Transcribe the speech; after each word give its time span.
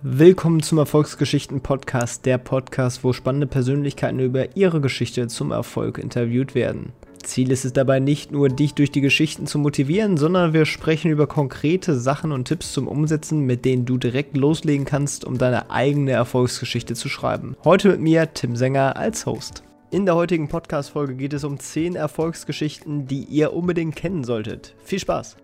Willkommen 0.00 0.62
zum 0.62 0.78
Erfolgsgeschichten-Podcast, 0.78 2.24
der 2.24 2.38
Podcast, 2.38 3.02
wo 3.02 3.12
spannende 3.12 3.48
Persönlichkeiten 3.48 4.20
über 4.20 4.56
ihre 4.56 4.80
Geschichte 4.80 5.26
zum 5.26 5.50
Erfolg 5.50 5.98
interviewt 5.98 6.54
werden. 6.54 6.92
Ziel 7.24 7.50
ist 7.50 7.64
es 7.64 7.72
dabei 7.72 7.98
nicht 7.98 8.30
nur, 8.30 8.48
dich 8.48 8.74
durch 8.74 8.92
die 8.92 9.00
Geschichten 9.00 9.48
zu 9.48 9.58
motivieren, 9.58 10.16
sondern 10.16 10.52
wir 10.52 10.66
sprechen 10.66 11.10
über 11.10 11.26
konkrete 11.26 11.98
Sachen 11.98 12.30
und 12.30 12.44
Tipps 12.44 12.72
zum 12.72 12.86
Umsetzen, 12.86 13.40
mit 13.40 13.64
denen 13.64 13.86
du 13.86 13.98
direkt 13.98 14.36
loslegen 14.36 14.86
kannst, 14.86 15.24
um 15.24 15.36
deine 15.36 15.68
eigene 15.72 16.12
Erfolgsgeschichte 16.12 16.94
zu 16.94 17.08
schreiben. 17.08 17.56
Heute 17.64 17.88
mit 17.88 18.00
mir, 18.00 18.32
Tim 18.32 18.54
Sänger, 18.54 18.96
als 18.96 19.26
Host. 19.26 19.64
In 19.90 20.06
der 20.06 20.14
heutigen 20.14 20.46
Podcast-Folge 20.46 21.16
geht 21.16 21.32
es 21.32 21.42
um 21.42 21.58
10 21.58 21.96
Erfolgsgeschichten, 21.96 23.08
die 23.08 23.24
ihr 23.24 23.52
unbedingt 23.52 23.96
kennen 23.96 24.22
solltet. 24.22 24.76
Viel 24.84 25.00
Spaß! 25.00 25.38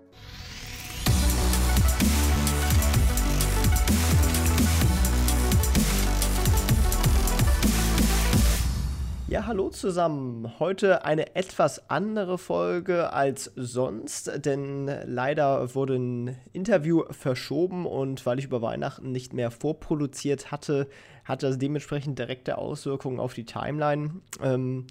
Ja, 9.34 9.46
hallo 9.46 9.68
zusammen. 9.68 10.60
Heute 10.60 11.04
eine 11.04 11.34
etwas 11.34 11.90
andere 11.90 12.38
Folge 12.38 13.12
als 13.12 13.50
sonst, 13.56 14.30
denn 14.46 14.88
leider 15.06 15.74
wurde 15.74 15.96
ein 15.96 16.36
Interview 16.52 17.02
verschoben 17.10 17.84
und 17.84 18.24
weil 18.26 18.38
ich 18.38 18.44
über 18.44 18.62
Weihnachten 18.62 19.10
nicht 19.10 19.32
mehr 19.32 19.50
vorproduziert 19.50 20.52
hatte, 20.52 20.86
hat 21.24 21.42
das 21.42 21.58
dementsprechend 21.58 22.16
direkte 22.16 22.58
Auswirkungen 22.58 23.18
auf 23.18 23.34
die 23.34 23.44
Timeline. 23.44 24.20
Ähm, 24.40 24.86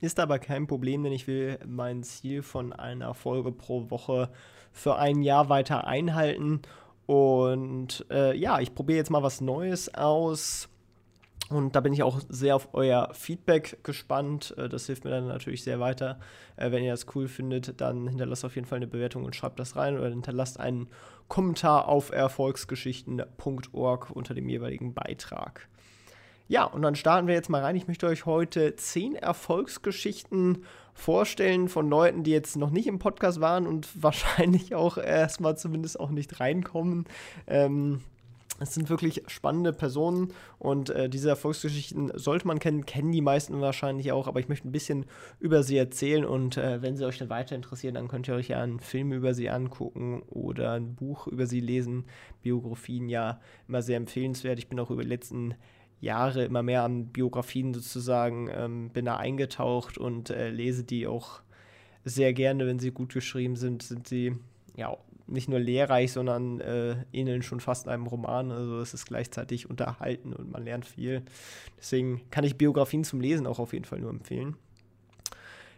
ist 0.00 0.18
aber 0.18 0.38
kein 0.38 0.66
Problem, 0.66 1.02
denn 1.02 1.12
ich 1.12 1.26
will 1.26 1.58
mein 1.66 2.04
Ziel 2.04 2.40
von 2.40 2.72
einer 2.72 3.12
Folge 3.12 3.52
pro 3.52 3.90
Woche 3.90 4.30
für 4.72 4.96
ein 4.96 5.20
Jahr 5.20 5.50
weiter 5.50 5.86
einhalten. 5.86 6.62
Und 7.04 8.06
äh, 8.10 8.34
ja, 8.34 8.60
ich 8.60 8.74
probiere 8.74 8.96
jetzt 8.96 9.10
mal 9.10 9.22
was 9.22 9.42
Neues 9.42 9.94
aus 9.94 10.70
und 11.50 11.76
da 11.76 11.80
bin 11.80 11.92
ich 11.92 12.02
auch 12.02 12.20
sehr 12.28 12.56
auf 12.56 12.70
euer 12.72 13.10
Feedback 13.12 13.78
gespannt. 13.82 14.54
Äh, 14.56 14.68
das 14.68 14.86
hilft 14.86 15.04
mir 15.04 15.10
dann 15.10 15.28
natürlich 15.28 15.62
sehr 15.62 15.80
weiter. 15.80 16.18
Äh, 16.56 16.70
wenn 16.70 16.82
ihr 16.82 16.92
das 16.92 17.06
cool 17.14 17.28
findet, 17.28 17.80
dann 17.80 18.08
hinterlasst 18.08 18.44
auf 18.44 18.54
jeden 18.54 18.66
Fall 18.66 18.76
eine 18.76 18.86
Bewertung 18.86 19.24
und 19.24 19.36
schreibt 19.36 19.58
das 19.58 19.76
rein 19.76 19.98
oder 19.98 20.08
hinterlasst 20.08 20.58
einen 20.58 20.88
Kommentar 21.28 21.88
auf 21.88 22.10
erfolgsgeschichten.org 22.10 24.10
unter 24.10 24.34
dem 24.34 24.48
jeweiligen 24.48 24.94
Beitrag. 24.94 25.68
Ja, 26.46 26.64
und 26.64 26.82
dann 26.82 26.94
starten 26.94 27.26
wir 27.26 27.34
jetzt 27.34 27.48
mal 27.48 27.62
rein. 27.62 27.76
Ich 27.76 27.88
möchte 27.88 28.06
euch 28.06 28.26
heute 28.26 28.76
zehn 28.76 29.14
Erfolgsgeschichten 29.14 30.64
vorstellen 30.92 31.68
von 31.68 31.88
Leuten, 31.88 32.22
die 32.22 32.30
jetzt 32.30 32.56
noch 32.56 32.70
nicht 32.70 32.86
im 32.86 32.98
Podcast 32.98 33.40
waren 33.40 33.66
und 33.66 33.88
wahrscheinlich 34.02 34.74
auch 34.74 34.98
erstmal 34.98 35.56
zumindest 35.56 35.98
auch 35.98 36.10
nicht 36.10 36.40
reinkommen. 36.40 37.06
Ähm, 37.46 38.02
es 38.60 38.74
sind 38.74 38.88
wirklich 38.88 39.22
spannende 39.26 39.72
Personen 39.72 40.32
und 40.58 40.90
äh, 40.90 41.08
diese 41.08 41.28
Erfolgsgeschichten 41.28 42.12
sollte 42.14 42.46
man 42.46 42.58
kennen, 42.58 42.86
kennen 42.86 43.10
die 43.10 43.20
meisten 43.20 43.60
wahrscheinlich 43.60 44.12
auch, 44.12 44.28
aber 44.28 44.40
ich 44.40 44.48
möchte 44.48 44.68
ein 44.68 44.72
bisschen 44.72 45.06
über 45.40 45.62
sie 45.62 45.76
erzählen 45.76 46.24
und 46.24 46.56
äh, 46.56 46.80
wenn 46.80 46.96
sie 46.96 47.04
euch 47.04 47.18
dann 47.18 47.30
weiter 47.30 47.56
interessieren, 47.56 47.94
dann 47.94 48.08
könnt 48.08 48.28
ihr 48.28 48.34
euch 48.34 48.48
ja 48.48 48.62
einen 48.62 48.80
Film 48.80 49.12
über 49.12 49.34
sie 49.34 49.50
angucken 49.50 50.22
oder 50.28 50.72
ein 50.72 50.94
Buch 50.94 51.26
über 51.26 51.46
sie 51.46 51.60
lesen. 51.60 52.04
Biografien 52.42 53.08
ja 53.08 53.40
immer 53.66 53.82
sehr 53.82 53.96
empfehlenswert. 53.96 54.58
Ich 54.58 54.68
bin 54.68 54.78
auch 54.78 54.90
über 54.90 55.02
die 55.02 55.08
letzten 55.08 55.54
Jahre 56.00 56.44
immer 56.44 56.62
mehr 56.62 56.84
an 56.84 57.06
Biografien 57.06 57.74
sozusagen, 57.74 58.48
ähm, 58.52 58.90
bin 58.90 59.06
da 59.06 59.16
eingetaucht 59.16 59.98
und 59.98 60.30
äh, 60.30 60.50
lese 60.50 60.84
die 60.84 61.06
auch 61.06 61.40
sehr 62.04 62.34
gerne, 62.34 62.66
wenn 62.66 62.78
sie 62.78 62.90
gut 62.90 63.14
geschrieben 63.14 63.56
sind, 63.56 63.82
sind 63.82 64.06
sie 64.06 64.36
ja 64.76 64.96
nicht 65.26 65.48
nur 65.48 65.58
lehrreich, 65.58 66.12
sondern 66.12 66.60
äh, 66.60 66.96
ähneln 67.12 67.42
schon 67.42 67.60
fast 67.60 67.88
einem 67.88 68.06
Roman. 68.06 68.50
Also 68.50 68.80
es 68.80 68.94
ist 68.94 69.06
gleichzeitig 69.06 69.68
unterhalten 69.68 70.32
und 70.32 70.50
man 70.52 70.64
lernt 70.64 70.86
viel. 70.86 71.22
Deswegen 71.78 72.22
kann 72.30 72.44
ich 72.44 72.58
Biografien 72.58 73.04
zum 73.04 73.20
Lesen 73.20 73.46
auch 73.46 73.58
auf 73.58 73.72
jeden 73.72 73.84
Fall 73.84 74.00
nur 74.00 74.10
empfehlen. 74.10 74.56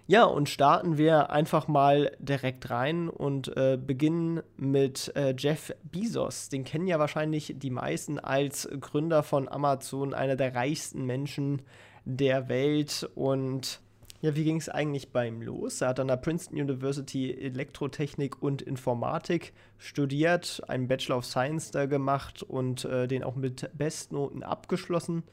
Ja, 0.09 0.23
und 0.23 0.49
starten 0.49 0.99
wir 0.99 1.31
einfach 1.31 1.67
mal 1.67 2.13
direkt 2.21 2.71
rein 2.71 3.09
und 3.09 3.57
äh, 3.57 3.77
beginnen 3.77 4.41
mit 4.57 5.13
äh, 5.17 5.35
Jeff 5.37 5.75
Bezos. 5.83 6.49
Den 6.49 6.63
kennen 6.63 6.87
ja 6.87 7.01
wahrscheinlich 7.01 7.55
die 7.57 7.71
meisten 7.71 8.21
als 8.21 8.69
Gründer 8.81 9.25
von 9.25 9.49
Amazon, 9.49 10.15
einer 10.15 10.37
der 10.37 10.55
reichsten 10.55 11.05
Menschen 11.07 11.63
der 12.05 12.49
Welt 12.49 13.11
und 13.17 13.81
ja, 14.21 14.35
wie 14.35 14.45
ging 14.45 14.57
es 14.57 14.69
eigentlich 14.69 15.13
bei 15.13 15.29
ihm 15.29 15.43
los? 15.43 15.81
Er 15.81 15.89
hat 15.89 16.01
an 16.01 16.09
der 16.09 16.17
Princeton 16.17 16.61
University 16.61 17.33
Elektrotechnik 17.33 18.43
und 18.43 18.63
Informatik 18.63 19.53
studiert, 19.79 20.63
einen 20.69 20.89
Bachelor 20.89 21.19
of 21.19 21.27
Science 21.27 21.71
da 21.71 21.87
gemacht 21.87 22.43
und 22.43 22.85
äh, 22.85 23.07
den 23.07 23.23
auch 23.23 23.37
mit 23.37 23.71
Bestnoten 23.77 24.43
abgeschlossen. 24.43 25.25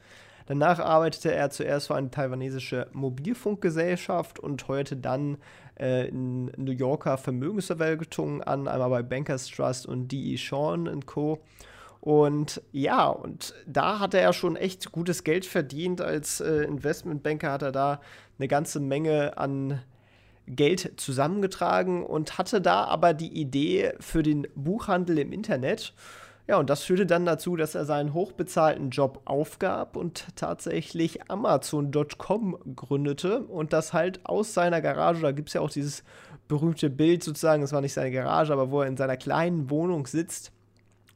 Danach 0.46 0.78
arbeitete 0.78 1.32
er 1.32 1.50
zuerst 1.50 1.86
für 1.86 1.94
eine 1.94 2.10
taiwanesische 2.10 2.88
Mobilfunkgesellschaft 2.92 4.38
und 4.38 4.68
heuerte 4.68 4.96
dann 4.96 5.38
äh, 5.80 6.08
in 6.08 6.52
New 6.56 6.72
Yorker 6.72 7.16
Vermögensverwaltungen 7.16 8.42
an, 8.42 8.68
einmal 8.68 8.90
bei 8.90 9.02
Bankers 9.02 9.48
Trust 9.48 9.86
und 9.86 10.08
D.E. 10.12 10.36
Sean 10.36 11.06
Co. 11.06 11.40
Und 12.04 12.60
ja, 12.72 13.08
und 13.08 13.54
da 13.66 13.98
hat 13.98 14.12
er 14.12 14.34
schon 14.34 14.56
echt 14.56 14.92
gutes 14.92 15.24
Geld 15.24 15.46
verdient. 15.46 16.02
Als 16.02 16.38
äh, 16.40 16.64
Investmentbanker 16.64 17.50
hat 17.50 17.62
er 17.62 17.72
da 17.72 18.00
eine 18.38 18.48
ganze 18.48 18.80
Menge 18.80 19.38
an 19.38 19.80
Geld 20.46 20.92
zusammengetragen 20.96 22.04
und 22.04 22.38
hatte 22.38 22.60
da 22.60 22.84
aber 22.84 23.14
die 23.14 23.32
Idee 23.32 23.94
für 24.00 24.22
den 24.22 24.46
Buchhandel 24.54 25.18
im 25.18 25.32
Internet. 25.32 25.94
Ja, 26.46 26.58
und 26.58 26.68
das 26.68 26.82
führte 26.82 27.06
dann 27.06 27.24
dazu, 27.24 27.56
dass 27.56 27.74
er 27.74 27.86
seinen 27.86 28.12
hochbezahlten 28.12 28.90
Job 28.90 29.22
aufgab 29.24 29.96
und 29.96 30.26
tatsächlich 30.36 31.30
Amazon.com 31.30 32.58
gründete 32.76 33.40
und 33.44 33.72
das 33.72 33.94
halt 33.94 34.26
aus 34.26 34.52
seiner 34.52 34.82
Garage, 34.82 35.22
da 35.22 35.32
gibt 35.32 35.48
es 35.48 35.54
ja 35.54 35.62
auch 35.62 35.70
dieses 35.70 36.04
berühmte 36.46 36.90
Bild 36.90 37.24
sozusagen, 37.24 37.62
es 37.62 37.72
war 37.72 37.80
nicht 37.80 37.94
seine 37.94 38.10
Garage, 38.10 38.52
aber 38.52 38.70
wo 38.70 38.82
er 38.82 38.88
in 38.88 38.98
seiner 38.98 39.16
kleinen 39.16 39.70
Wohnung 39.70 40.06
sitzt 40.06 40.52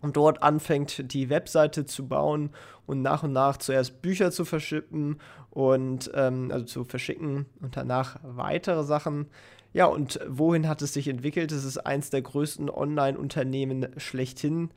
und 0.00 0.16
dort 0.16 0.42
anfängt, 0.42 1.12
die 1.12 1.30
Webseite 1.30 1.84
zu 1.84 2.06
bauen 2.06 2.50
und 2.86 3.02
nach 3.02 3.22
und 3.22 3.32
nach 3.32 3.56
zuerst 3.56 4.00
Bücher 4.02 4.30
zu 4.30 4.44
verschippen 4.44 5.18
und 5.50 6.10
ähm, 6.14 6.50
also 6.52 6.64
zu 6.64 6.84
verschicken 6.84 7.46
und 7.60 7.76
danach 7.76 8.18
weitere 8.22 8.84
Sachen. 8.84 9.26
Ja, 9.72 9.86
und 9.86 10.20
wohin 10.26 10.68
hat 10.68 10.82
es 10.82 10.94
sich 10.94 11.08
entwickelt? 11.08 11.52
Es 11.52 11.64
ist 11.64 11.78
eins 11.78 12.10
der 12.10 12.22
größten 12.22 12.70
Online-Unternehmen 12.70 13.88
schlechthin. 13.96 14.70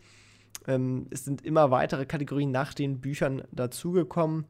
Ähm, 0.68 1.08
es 1.12 1.24
sind 1.26 1.46
immer 1.46 1.72
weitere 1.72 2.06
Kategorien 2.06 2.52
nach 2.52 2.74
den 2.74 3.00
Büchern 3.00 3.44
dazugekommen. 3.52 4.46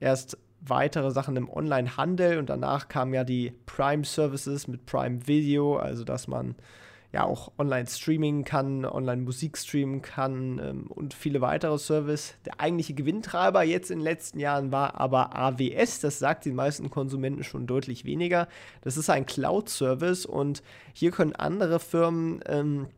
Erst 0.00 0.38
weitere 0.60 1.10
Sachen 1.10 1.36
im 1.36 1.48
Online-Handel 1.48 2.38
und 2.38 2.50
danach 2.50 2.88
kamen 2.88 3.14
ja 3.14 3.24
die 3.24 3.52
Prime 3.66 4.04
Services 4.04 4.66
mit 4.66 4.86
Prime 4.86 5.26
Video, 5.26 5.76
also 5.76 6.04
dass 6.04 6.26
man 6.26 6.56
ja 7.12 7.24
auch 7.24 7.52
online 7.58 7.86
streaming 7.86 8.44
kann, 8.44 8.84
online 8.84 9.22
Musik 9.22 9.56
streamen 9.56 10.02
kann 10.02 10.60
ähm, 10.62 10.86
und 10.88 11.14
viele 11.14 11.40
weitere 11.40 11.78
Services. 11.78 12.34
Der 12.44 12.60
eigentliche 12.60 12.94
Gewinntreiber 12.94 13.62
jetzt 13.62 13.90
in 13.90 14.00
den 14.00 14.04
letzten 14.04 14.38
Jahren 14.38 14.72
war 14.72 15.00
aber 15.00 15.34
AWS. 15.34 16.00
Das 16.00 16.18
sagt 16.18 16.44
den 16.44 16.54
meisten 16.54 16.90
Konsumenten 16.90 17.44
schon 17.44 17.66
deutlich 17.66 18.04
weniger. 18.04 18.46
Das 18.82 18.96
ist 18.98 19.08
ein 19.08 19.24
Cloud-Service 19.24 20.26
und 20.26 20.62
hier 20.92 21.10
können 21.10 21.34
andere 21.34 21.80
Firmen 21.80 22.40
ähm, 22.46 22.88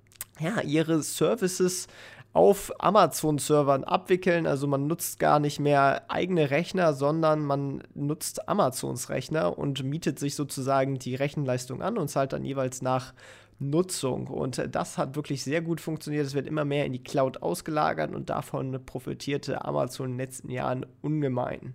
ja, 0.40 0.60
ihre 0.62 1.02
Services 1.02 1.86
auf 2.32 2.72
Amazon-Servern 2.78 3.84
abwickeln. 3.84 4.46
Also 4.46 4.66
man 4.66 4.86
nutzt 4.86 5.18
gar 5.18 5.40
nicht 5.40 5.60
mehr 5.60 6.04
eigene 6.08 6.50
Rechner, 6.50 6.94
sondern 6.94 7.44
man 7.44 7.82
nutzt 7.94 8.48
Amazons 8.48 9.08
Rechner 9.08 9.58
und 9.58 9.82
mietet 9.84 10.18
sich 10.18 10.34
sozusagen 10.34 10.98
die 10.98 11.14
Rechenleistung 11.14 11.82
an 11.82 11.98
und 11.98 12.08
zahlt 12.08 12.32
dann 12.32 12.44
jeweils 12.44 12.82
nach 12.82 13.14
Nutzung. 13.60 14.26
Und 14.26 14.60
das 14.74 14.98
hat 14.98 15.14
wirklich 15.14 15.44
sehr 15.44 15.60
gut 15.60 15.80
funktioniert. 15.80 16.26
Es 16.26 16.34
wird 16.34 16.48
immer 16.48 16.64
mehr 16.64 16.86
in 16.86 16.92
die 16.92 17.04
Cloud 17.04 17.42
ausgelagert 17.42 18.12
und 18.14 18.30
davon 18.30 18.84
profitierte 18.84 19.64
Amazon 19.64 20.06
in 20.06 20.12
den 20.12 20.18
letzten 20.18 20.50
Jahren 20.50 20.86
ungemein. 21.02 21.74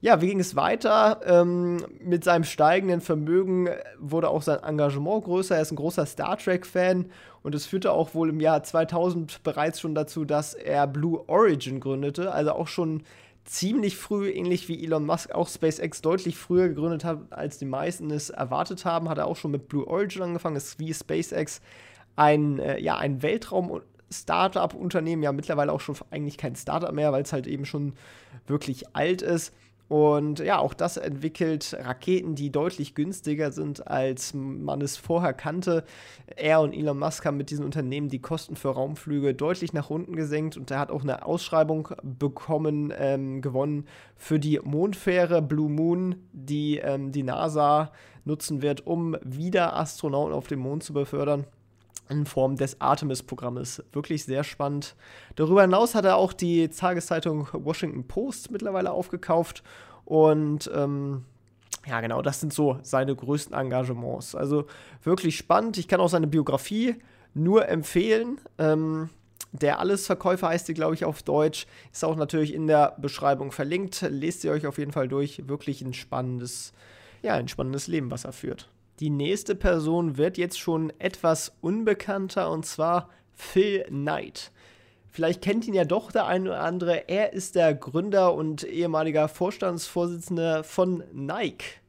Ja, 0.00 0.20
wie 0.20 0.26
ging 0.26 0.40
es 0.40 0.56
weiter? 0.56 1.20
Ähm, 1.24 1.86
mit 2.00 2.24
seinem 2.24 2.42
steigenden 2.42 3.00
Vermögen 3.00 3.68
wurde 4.00 4.30
auch 4.30 4.42
sein 4.42 4.60
Engagement 4.64 5.22
größer. 5.22 5.54
Er 5.54 5.62
ist 5.62 5.70
ein 5.70 5.76
großer 5.76 6.06
Star 6.06 6.36
Trek-Fan 6.36 7.06
und 7.44 7.54
es 7.54 7.66
führte 7.66 7.92
auch 7.92 8.12
wohl 8.12 8.30
im 8.30 8.40
Jahr 8.40 8.64
2000 8.64 9.44
bereits 9.44 9.80
schon 9.80 9.94
dazu, 9.94 10.24
dass 10.24 10.54
er 10.54 10.88
Blue 10.88 11.22
Origin 11.28 11.78
gründete. 11.78 12.32
Also 12.32 12.50
auch 12.50 12.66
schon 12.66 13.04
ziemlich 13.44 13.96
früh, 13.96 14.30
ähnlich 14.30 14.68
wie 14.68 14.84
Elon 14.84 15.04
Musk 15.04 15.32
auch 15.32 15.48
SpaceX 15.48 16.00
deutlich 16.00 16.36
früher 16.36 16.68
gegründet 16.68 17.04
hat, 17.04 17.32
als 17.32 17.58
die 17.58 17.64
meisten 17.64 18.10
es 18.10 18.30
erwartet 18.30 18.84
haben, 18.84 19.08
hat 19.08 19.18
er 19.18 19.26
auch 19.26 19.36
schon 19.36 19.50
mit 19.50 19.68
Blue 19.68 19.86
Origin 19.86 20.22
angefangen, 20.22 20.56
ist 20.56 20.78
wie 20.78 20.94
SpaceX 20.94 21.60
ein, 22.16 22.58
äh, 22.58 22.78
ja, 22.80 22.96
ein 22.96 23.22
Weltraum- 23.22 23.82
Startup-Unternehmen, 24.12 25.22
ja 25.22 25.32
mittlerweile 25.32 25.72
auch 25.72 25.80
schon 25.80 25.96
eigentlich 26.10 26.36
kein 26.36 26.54
Startup 26.54 26.92
mehr, 26.92 27.12
weil 27.12 27.22
es 27.22 27.32
halt 27.32 27.46
eben 27.46 27.64
schon 27.64 27.94
wirklich 28.46 28.94
alt 28.94 29.22
ist. 29.22 29.54
Und 29.88 30.38
ja, 30.38 30.58
auch 30.58 30.72
das 30.72 30.96
entwickelt 30.96 31.76
Raketen, 31.78 32.34
die 32.34 32.50
deutlich 32.50 32.94
günstiger 32.94 33.52
sind, 33.52 33.86
als 33.86 34.32
man 34.32 34.80
es 34.80 34.96
vorher 34.96 35.34
kannte. 35.34 35.84
Er 36.34 36.62
und 36.62 36.72
Elon 36.72 36.98
Musk 36.98 37.26
haben 37.26 37.36
mit 37.36 37.50
diesem 37.50 37.66
Unternehmen 37.66 38.08
die 38.08 38.22
Kosten 38.22 38.56
für 38.56 38.70
Raumflüge 38.70 39.34
deutlich 39.34 39.74
nach 39.74 39.90
unten 39.90 40.16
gesenkt 40.16 40.56
und 40.56 40.70
er 40.70 40.78
hat 40.78 40.90
auch 40.90 41.02
eine 41.02 41.26
Ausschreibung 41.26 41.88
bekommen, 42.02 42.92
ähm, 42.96 43.42
gewonnen 43.42 43.86
für 44.16 44.38
die 44.38 44.60
Mondfähre 44.64 45.42
Blue 45.42 45.68
Moon, 45.68 46.16
die 46.32 46.78
ähm, 46.78 47.12
die 47.12 47.22
NASA 47.22 47.92
nutzen 48.24 48.62
wird, 48.62 48.86
um 48.86 49.16
wieder 49.22 49.76
Astronauten 49.76 50.32
auf 50.34 50.46
dem 50.46 50.60
Mond 50.60 50.84
zu 50.84 50.94
befördern 50.94 51.44
in 52.12 52.26
Form 52.26 52.56
des 52.56 52.80
Artemis-Programmes. 52.80 53.82
Wirklich 53.92 54.24
sehr 54.24 54.44
spannend. 54.44 54.94
Darüber 55.34 55.62
hinaus 55.62 55.94
hat 55.94 56.04
er 56.04 56.16
auch 56.16 56.32
die 56.32 56.68
Tageszeitung 56.68 57.48
Washington 57.52 58.06
Post 58.06 58.50
mittlerweile 58.50 58.92
aufgekauft 58.92 59.62
und 60.04 60.70
ähm, 60.74 61.24
ja, 61.86 62.00
genau, 62.00 62.22
das 62.22 62.40
sind 62.40 62.52
so 62.52 62.78
seine 62.82 63.14
größten 63.16 63.54
Engagements. 63.54 64.34
Also 64.34 64.66
wirklich 65.02 65.36
spannend. 65.36 65.78
Ich 65.78 65.88
kann 65.88 66.00
auch 66.00 66.08
seine 66.08 66.26
Biografie 66.28 66.96
nur 67.34 67.68
empfehlen. 67.68 68.40
Ähm, 68.58 69.08
der 69.52 69.80
Allesverkäufer 69.80 70.48
heißt 70.48 70.66
sie, 70.66 70.74
glaube 70.74 70.94
ich, 70.94 71.04
auf 71.04 71.22
Deutsch. 71.22 71.66
Ist 71.92 72.04
auch 72.04 72.16
natürlich 72.16 72.54
in 72.54 72.66
der 72.66 72.96
Beschreibung 72.98 73.52
verlinkt. 73.52 74.02
Lest 74.08 74.44
ihr 74.44 74.52
euch 74.52 74.66
auf 74.66 74.78
jeden 74.78 74.92
Fall 74.92 75.08
durch. 75.08 75.48
Wirklich 75.48 75.82
ein 75.82 75.92
spannendes, 75.92 76.72
ja, 77.20 77.34
ein 77.34 77.48
spannendes 77.48 77.86
Leben, 77.88 78.10
was 78.10 78.24
er 78.24 78.32
führt. 78.32 78.68
Die 79.00 79.10
nächste 79.10 79.54
Person 79.54 80.16
wird 80.16 80.38
jetzt 80.38 80.58
schon 80.58 80.92
etwas 80.98 81.52
unbekannter 81.60 82.50
und 82.50 82.66
zwar 82.66 83.08
Phil 83.32 83.84
Knight. 83.88 84.52
Vielleicht 85.10 85.42
kennt 85.42 85.66
ihn 85.66 85.74
ja 85.74 85.84
doch 85.84 86.10
der 86.10 86.26
eine 86.26 86.50
oder 86.50 86.60
andere. 86.60 87.08
Er 87.08 87.32
ist 87.32 87.54
der 87.54 87.74
Gründer 87.74 88.34
und 88.34 88.64
ehemaliger 88.64 89.28
Vorstandsvorsitzender 89.28 90.64
von 90.64 91.04
Nike, 91.12 91.80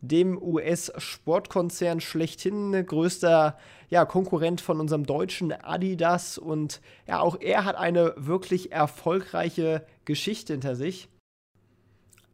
dem 0.00 0.40
US-Sportkonzern 0.42 2.00
schlechthin, 2.00 2.84
größter 2.84 3.56
ja, 3.90 4.04
Konkurrent 4.04 4.60
von 4.60 4.80
unserem 4.80 5.06
deutschen 5.06 5.52
Adidas. 5.52 6.36
Und 6.36 6.80
ja, 7.06 7.20
auch 7.20 7.40
er 7.40 7.64
hat 7.64 7.76
eine 7.76 8.14
wirklich 8.16 8.72
erfolgreiche 8.72 9.86
Geschichte 10.04 10.54
hinter 10.54 10.74
sich. 10.74 11.08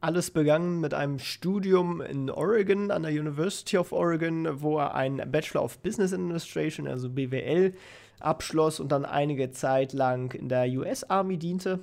Alles 0.03 0.31
begann 0.31 0.81
mit 0.81 0.95
einem 0.95 1.19
Studium 1.19 2.01
in 2.01 2.31
Oregon, 2.31 2.91
an 2.91 3.03
der 3.03 3.13
University 3.13 3.77
of 3.77 3.93
Oregon, 3.93 4.63
wo 4.63 4.79
er 4.79 4.95
einen 4.95 5.31
Bachelor 5.31 5.63
of 5.63 5.79
Business 5.81 6.15
Administration, 6.15 6.89
also 6.89 7.11
BWL, 7.11 7.75
abschloss 8.19 8.81
und 8.81 8.91
dann 8.93 9.05
einige 9.05 9.51
Zeit 9.51 9.93
lang 9.93 10.33
in 10.33 10.49
der 10.49 10.67
US 10.71 11.05
Army 11.05 11.37
diente. 11.37 11.81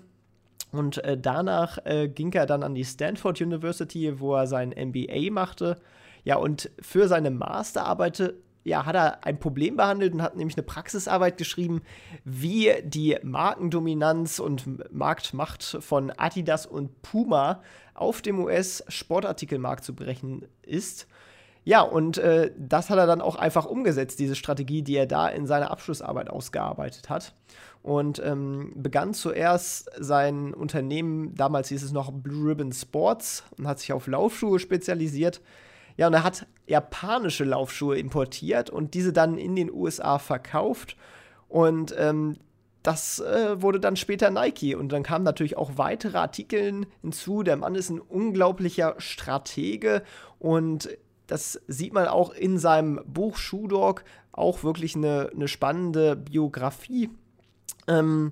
Und 0.71 1.03
äh, 1.03 1.17
danach 1.17 1.77
äh, 1.85 2.07
ging 2.07 2.33
er 2.33 2.47
dann 2.47 2.63
an 2.63 2.75
die 2.75 2.85
Stanford 2.85 3.39
University, 3.39 4.19
wo 4.19 4.35
er 4.35 4.47
sein 4.47 4.69
MBA 4.69 5.31
machte. 5.31 5.77
Ja, 6.23 6.37
und 6.37 6.71
für 6.81 7.07
seine 7.07 7.31
Masterarbeit 7.31 8.33
ja, 8.67 8.85
hat 8.85 8.95
er 8.95 9.25
ein 9.25 9.39
Problem 9.39 9.77
behandelt 9.77 10.13
und 10.13 10.21
hat 10.21 10.35
nämlich 10.35 10.57
eine 10.57 10.63
Praxisarbeit 10.63 11.37
geschrieben, 11.37 11.81
wie 12.25 12.73
die 12.83 13.17
Markendominanz 13.23 14.39
und 14.39 14.93
Marktmacht 14.93 15.77
von 15.79 16.11
Adidas 16.11 16.65
und 16.65 17.01
Puma 17.01 17.61
auf 17.93 18.21
dem 18.21 18.39
US-Sportartikelmarkt 18.39 19.85
zu 19.85 19.95
brechen 19.95 20.45
ist. 20.63 21.07
Ja, 21.63 21.81
und 21.81 22.17
äh, 22.17 22.51
das 22.57 22.89
hat 22.89 22.97
er 22.97 23.07
dann 23.07 23.21
auch 23.21 23.37
einfach 23.37 23.65
umgesetzt, 23.65 24.19
diese 24.19 24.35
Strategie, 24.35 24.81
die 24.81 24.95
er 24.95 25.05
da 25.05 25.29
in 25.29 25.47
seiner 25.47 25.71
Abschlussarbeit 25.71 26.29
ausgearbeitet 26.29 27.09
hat. 27.09 27.35
Und 27.83 28.21
ähm, 28.23 28.73
begann 28.75 29.13
zuerst 29.13 29.89
sein 29.97 30.53
Unternehmen, 30.53 31.35
damals 31.35 31.69
hieß 31.69 31.83
es 31.83 31.93
noch 31.93 32.11
Blue 32.11 32.49
Ribbon 32.49 32.73
Sports, 32.73 33.45
und 33.57 33.65
hat 33.65 33.79
sich 33.79 33.93
auf 33.93 34.07
Laufschuhe 34.07 34.59
spezialisiert. 34.59 35.41
Ja, 35.97 36.07
und 36.07 36.13
er 36.13 36.23
hat 36.23 36.47
japanische 36.67 37.43
Laufschuhe 37.43 37.97
importiert 37.97 38.69
und 38.69 38.93
diese 38.93 39.11
dann 39.11 39.37
in 39.37 39.55
den 39.55 39.71
USA 39.71 40.19
verkauft. 40.19 40.95
Und 41.49 41.93
ähm, 41.97 42.37
das 42.83 43.19
äh, 43.19 43.61
wurde 43.61 43.79
dann 43.79 43.95
später 43.95 44.29
Nike. 44.29 44.75
Und 44.75 44.91
dann 44.91 45.03
kamen 45.03 45.25
natürlich 45.25 45.57
auch 45.57 45.71
weitere 45.75 46.17
Artikel 46.17 46.85
hinzu. 47.01 47.43
Der 47.43 47.57
Mann 47.57 47.75
ist 47.75 47.89
ein 47.89 47.99
unglaublicher 47.99 48.95
Stratege 48.97 50.03
und 50.39 50.89
das 51.27 51.59
sieht 51.67 51.93
man 51.93 52.07
auch 52.07 52.31
in 52.31 52.57
seinem 52.57 53.01
Buch 53.05 53.35
Shoe 53.35 53.67
Dog, 53.67 54.05
auch 54.31 54.63
wirklich 54.63 54.95
eine, 54.95 55.29
eine 55.33 55.49
spannende 55.49 56.15
Biografie. 56.15 57.09
Ähm, 57.87 58.31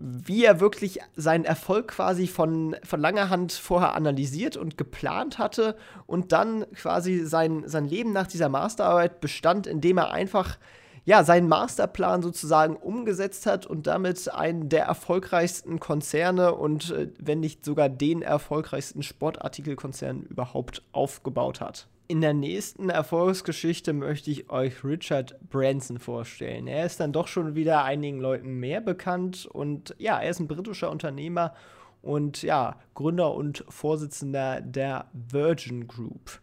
wie 0.00 0.44
er 0.44 0.60
wirklich 0.60 1.00
seinen 1.16 1.44
Erfolg 1.44 1.88
quasi 1.88 2.26
von, 2.26 2.76
von 2.84 3.00
langer 3.00 3.30
Hand 3.30 3.52
vorher 3.52 3.94
analysiert 3.94 4.56
und 4.56 4.76
geplant 4.76 5.38
hatte 5.38 5.76
und 6.06 6.32
dann 6.32 6.66
quasi 6.74 7.24
sein, 7.24 7.64
sein 7.66 7.86
Leben 7.86 8.12
nach 8.12 8.26
dieser 8.26 8.48
Masterarbeit 8.48 9.20
bestand, 9.20 9.66
indem 9.66 9.98
er 9.98 10.10
einfach 10.12 10.58
ja, 11.04 11.24
seinen 11.24 11.48
Masterplan 11.48 12.22
sozusagen 12.22 12.76
umgesetzt 12.76 13.46
hat 13.46 13.66
und 13.66 13.86
damit 13.86 14.32
einen 14.32 14.68
der 14.68 14.84
erfolgreichsten 14.84 15.80
Konzerne 15.80 16.54
und 16.54 16.90
äh, 16.90 17.08
wenn 17.18 17.40
nicht 17.40 17.64
sogar 17.64 17.88
den 17.88 18.22
erfolgreichsten 18.22 19.02
Sportartikelkonzern 19.02 20.22
überhaupt 20.22 20.82
aufgebaut 20.92 21.60
hat. 21.60 21.88
In 22.12 22.20
der 22.20 22.34
nächsten 22.34 22.90
Erfolgsgeschichte 22.90 23.94
möchte 23.94 24.30
ich 24.30 24.50
euch 24.50 24.84
Richard 24.84 25.34
Branson 25.48 25.98
vorstellen. 25.98 26.66
Er 26.66 26.84
ist 26.84 27.00
dann 27.00 27.10
doch 27.10 27.26
schon 27.26 27.54
wieder 27.54 27.84
einigen 27.84 28.20
Leuten 28.20 28.60
mehr 28.60 28.82
bekannt 28.82 29.46
und 29.46 29.94
ja, 29.96 30.20
er 30.20 30.28
ist 30.28 30.38
ein 30.38 30.46
britischer 30.46 30.90
Unternehmer 30.90 31.54
und 32.02 32.42
ja, 32.42 32.76
Gründer 32.92 33.32
und 33.32 33.64
Vorsitzender 33.70 34.60
der 34.60 35.06
Virgin 35.14 35.88
Group. 35.88 36.42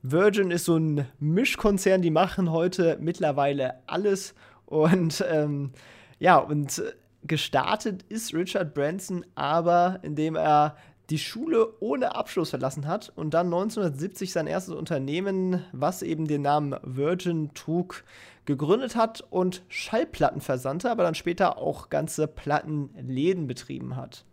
Virgin 0.00 0.50
ist 0.50 0.64
so 0.64 0.78
ein 0.78 1.06
Mischkonzern, 1.18 2.00
die 2.00 2.10
machen 2.10 2.50
heute 2.50 2.96
mittlerweile 2.98 3.86
alles. 3.86 4.34
Und 4.64 5.22
ähm, 5.28 5.72
ja, 6.20 6.38
und 6.38 6.82
gestartet 7.24 8.02
ist 8.04 8.32
Richard 8.32 8.72
Branson 8.72 9.26
aber, 9.34 9.98
indem 10.00 10.36
er 10.36 10.74
die 11.10 11.18
Schule 11.18 11.74
ohne 11.80 12.14
Abschluss 12.14 12.50
verlassen 12.50 12.86
hat 12.86 13.12
und 13.16 13.34
dann 13.34 13.46
1970 13.46 14.32
sein 14.32 14.46
erstes 14.46 14.74
Unternehmen, 14.74 15.64
was 15.72 16.02
eben 16.02 16.26
den 16.26 16.42
Namen 16.42 16.76
Virgin 16.82 17.52
trug, 17.54 18.04
gegründet 18.44 18.96
hat 18.96 19.24
und 19.30 19.62
Schallplatten 19.68 20.40
versandte, 20.40 20.90
aber 20.90 21.02
dann 21.02 21.14
später 21.14 21.58
auch 21.58 21.90
ganze 21.90 22.26
Plattenläden 22.26 23.46
betrieben 23.46 23.96
hat 23.96 24.24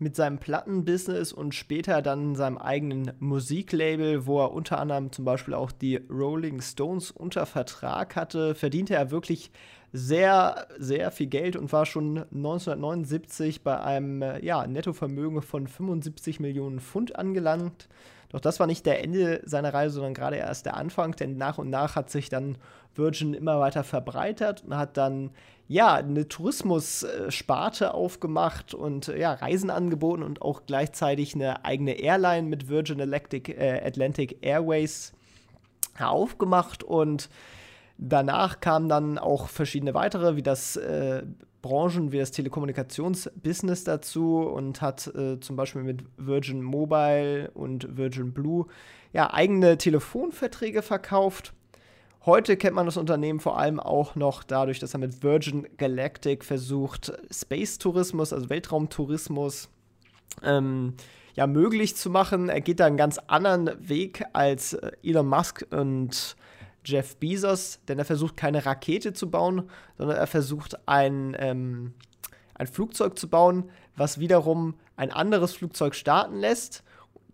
mit 0.00 0.16
seinem 0.16 0.38
Plattenbusiness 0.38 1.32
und 1.32 1.54
später 1.54 2.02
dann 2.02 2.34
seinem 2.34 2.58
eigenen 2.58 3.12
Musiklabel, 3.20 4.26
wo 4.26 4.40
er 4.40 4.52
unter 4.52 4.78
anderem 4.78 5.12
zum 5.12 5.24
Beispiel 5.24 5.54
auch 5.54 5.70
die 5.70 5.96
Rolling 5.96 6.62
Stones 6.62 7.10
unter 7.10 7.46
Vertrag 7.46 8.16
hatte, 8.16 8.54
verdiente 8.54 8.94
er 8.94 9.10
wirklich 9.10 9.52
sehr, 9.92 10.66
sehr 10.78 11.10
viel 11.10 11.26
Geld 11.26 11.54
und 11.56 11.72
war 11.72 11.84
schon 11.84 12.18
1979 12.18 13.62
bei 13.62 13.80
einem 13.80 14.22
ja, 14.42 14.66
Nettovermögen 14.66 15.42
von 15.42 15.66
75 15.66 16.40
Millionen 16.40 16.80
Pfund 16.80 17.16
angelangt. 17.16 17.88
Doch 18.30 18.40
das 18.40 18.60
war 18.60 18.68
nicht 18.68 18.86
der 18.86 19.02
Ende 19.02 19.42
seiner 19.44 19.74
Reise, 19.74 19.96
sondern 19.96 20.14
gerade 20.14 20.36
erst 20.36 20.64
der 20.64 20.76
Anfang, 20.76 21.16
denn 21.16 21.36
nach 21.36 21.58
und 21.58 21.68
nach 21.68 21.96
hat 21.96 22.10
sich 22.10 22.28
dann 22.28 22.56
Virgin 22.94 23.34
immer 23.34 23.58
weiter 23.60 23.84
verbreitert 23.84 24.64
und 24.64 24.76
hat 24.76 24.96
dann 24.96 25.30
ja 25.70 25.94
eine 25.94 26.26
Tourismussparte 26.26 27.94
aufgemacht 27.94 28.74
und 28.74 29.06
ja 29.06 29.34
Reisen 29.34 29.70
angeboten 29.70 30.24
und 30.24 30.42
auch 30.42 30.62
gleichzeitig 30.66 31.36
eine 31.36 31.64
eigene 31.64 31.92
Airline 31.92 32.48
mit 32.48 32.68
Virgin 32.68 33.00
Atlantic, 33.00 33.48
äh, 33.50 33.80
Atlantic 33.84 34.38
Airways 34.40 35.12
aufgemacht 35.96 36.82
und 36.82 37.30
danach 37.98 38.58
kamen 38.58 38.88
dann 38.88 39.16
auch 39.16 39.48
verschiedene 39.48 39.94
weitere, 39.94 40.34
wie 40.34 40.42
das 40.42 40.74
äh, 40.74 41.22
Branchen 41.62 42.10
wie 42.10 42.18
das 42.18 42.32
Telekommunikationsbusiness 42.32 43.84
dazu 43.84 44.38
und 44.38 44.82
hat 44.82 45.06
äh, 45.14 45.38
zum 45.38 45.54
Beispiel 45.54 45.84
mit 45.84 46.02
Virgin 46.16 46.62
Mobile 46.62 47.48
und 47.52 47.96
Virgin 47.96 48.32
Blue 48.32 48.66
ja 49.12 49.32
eigene 49.32 49.78
Telefonverträge 49.78 50.82
verkauft. 50.82 51.52
Heute 52.26 52.58
kennt 52.58 52.76
man 52.76 52.84
das 52.84 52.98
Unternehmen 52.98 53.40
vor 53.40 53.58
allem 53.58 53.80
auch 53.80 54.14
noch 54.14 54.42
dadurch, 54.42 54.78
dass 54.78 54.92
er 54.92 55.00
mit 55.00 55.22
Virgin 55.22 55.66
Galactic 55.78 56.44
versucht, 56.44 57.10
Space-Tourismus, 57.30 58.34
also 58.34 58.50
Weltraumtourismus, 58.50 59.70
ähm, 60.42 60.94
ja, 61.34 61.46
möglich 61.46 61.96
zu 61.96 62.10
machen. 62.10 62.50
Er 62.50 62.60
geht 62.60 62.78
da 62.78 62.84
einen 62.84 62.98
ganz 62.98 63.16
anderen 63.26 63.70
Weg 63.88 64.22
als 64.34 64.74
äh, 64.74 64.90
Elon 65.02 65.28
Musk 65.28 65.66
und 65.70 66.36
Jeff 66.84 67.16
Bezos, 67.16 67.80
denn 67.88 67.98
er 67.98 68.04
versucht 68.04 68.36
keine 68.36 68.66
Rakete 68.66 69.14
zu 69.14 69.30
bauen, 69.30 69.70
sondern 69.96 70.18
er 70.18 70.26
versucht 70.26 70.86
ein, 70.86 71.34
ähm, 71.38 71.94
ein 72.54 72.66
Flugzeug 72.66 73.18
zu 73.18 73.30
bauen, 73.30 73.70
was 73.96 74.20
wiederum 74.20 74.74
ein 74.96 75.10
anderes 75.10 75.54
Flugzeug 75.54 75.94
starten 75.94 76.36
lässt, 76.36 76.84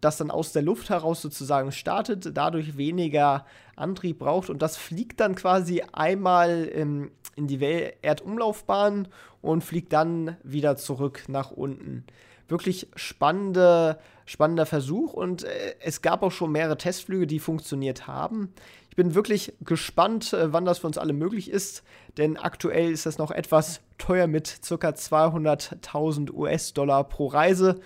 das 0.06 0.16
dann 0.16 0.30
aus 0.30 0.52
der 0.52 0.62
Luft 0.62 0.88
heraus 0.88 1.20
sozusagen 1.20 1.72
startet, 1.72 2.30
dadurch 2.36 2.76
weniger 2.76 3.44
Antrieb 3.74 4.20
braucht 4.20 4.48
und 4.48 4.62
das 4.62 4.76
fliegt 4.76 5.18
dann 5.20 5.34
quasi 5.34 5.82
einmal 5.92 6.70
ähm, 6.72 7.10
in 7.34 7.48
die 7.48 7.60
Erdumlaufbahn 8.02 9.08
und 9.42 9.64
fliegt 9.64 9.92
dann 9.92 10.36
wieder 10.44 10.76
zurück 10.76 11.24
nach 11.28 11.50
unten. 11.50 12.04
Wirklich 12.48 12.88
spannende, 12.94 13.98
spannender 14.24 14.64
Versuch 14.64 15.12
und 15.12 15.42
äh, 15.42 15.74
es 15.80 16.02
gab 16.02 16.22
auch 16.22 16.30
schon 16.30 16.52
mehrere 16.52 16.78
Testflüge, 16.78 17.26
die 17.26 17.40
funktioniert 17.40 18.06
haben. 18.06 18.52
Ich 18.88 18.96
bin 18.96 19.16
wirklich 19.16 19.54
gespannt, 19.60 20.32
äh, 20.32 20.52
wann 20.52 20.64
das 20.64 20.78
für 20.78 20.86
uns 20.86 20.98
alle 20.98 21.12
möglich 21.14 21.50
ist, 21.50 21.82
denn 22.16 22.36
aktuell 22.36 22.92
ist 22.92 23.06
das 23.06 23.18
noch 23.18 23.32
etwas 23.32 23.80
teuer 23.98 24.28
mit 24.28 24.60
ca. 24.66 24.74
200.000 24.74 26.32
US-Dollar 26.32 27.04
pro 27.04 27.26
Reise. 27.26 27.80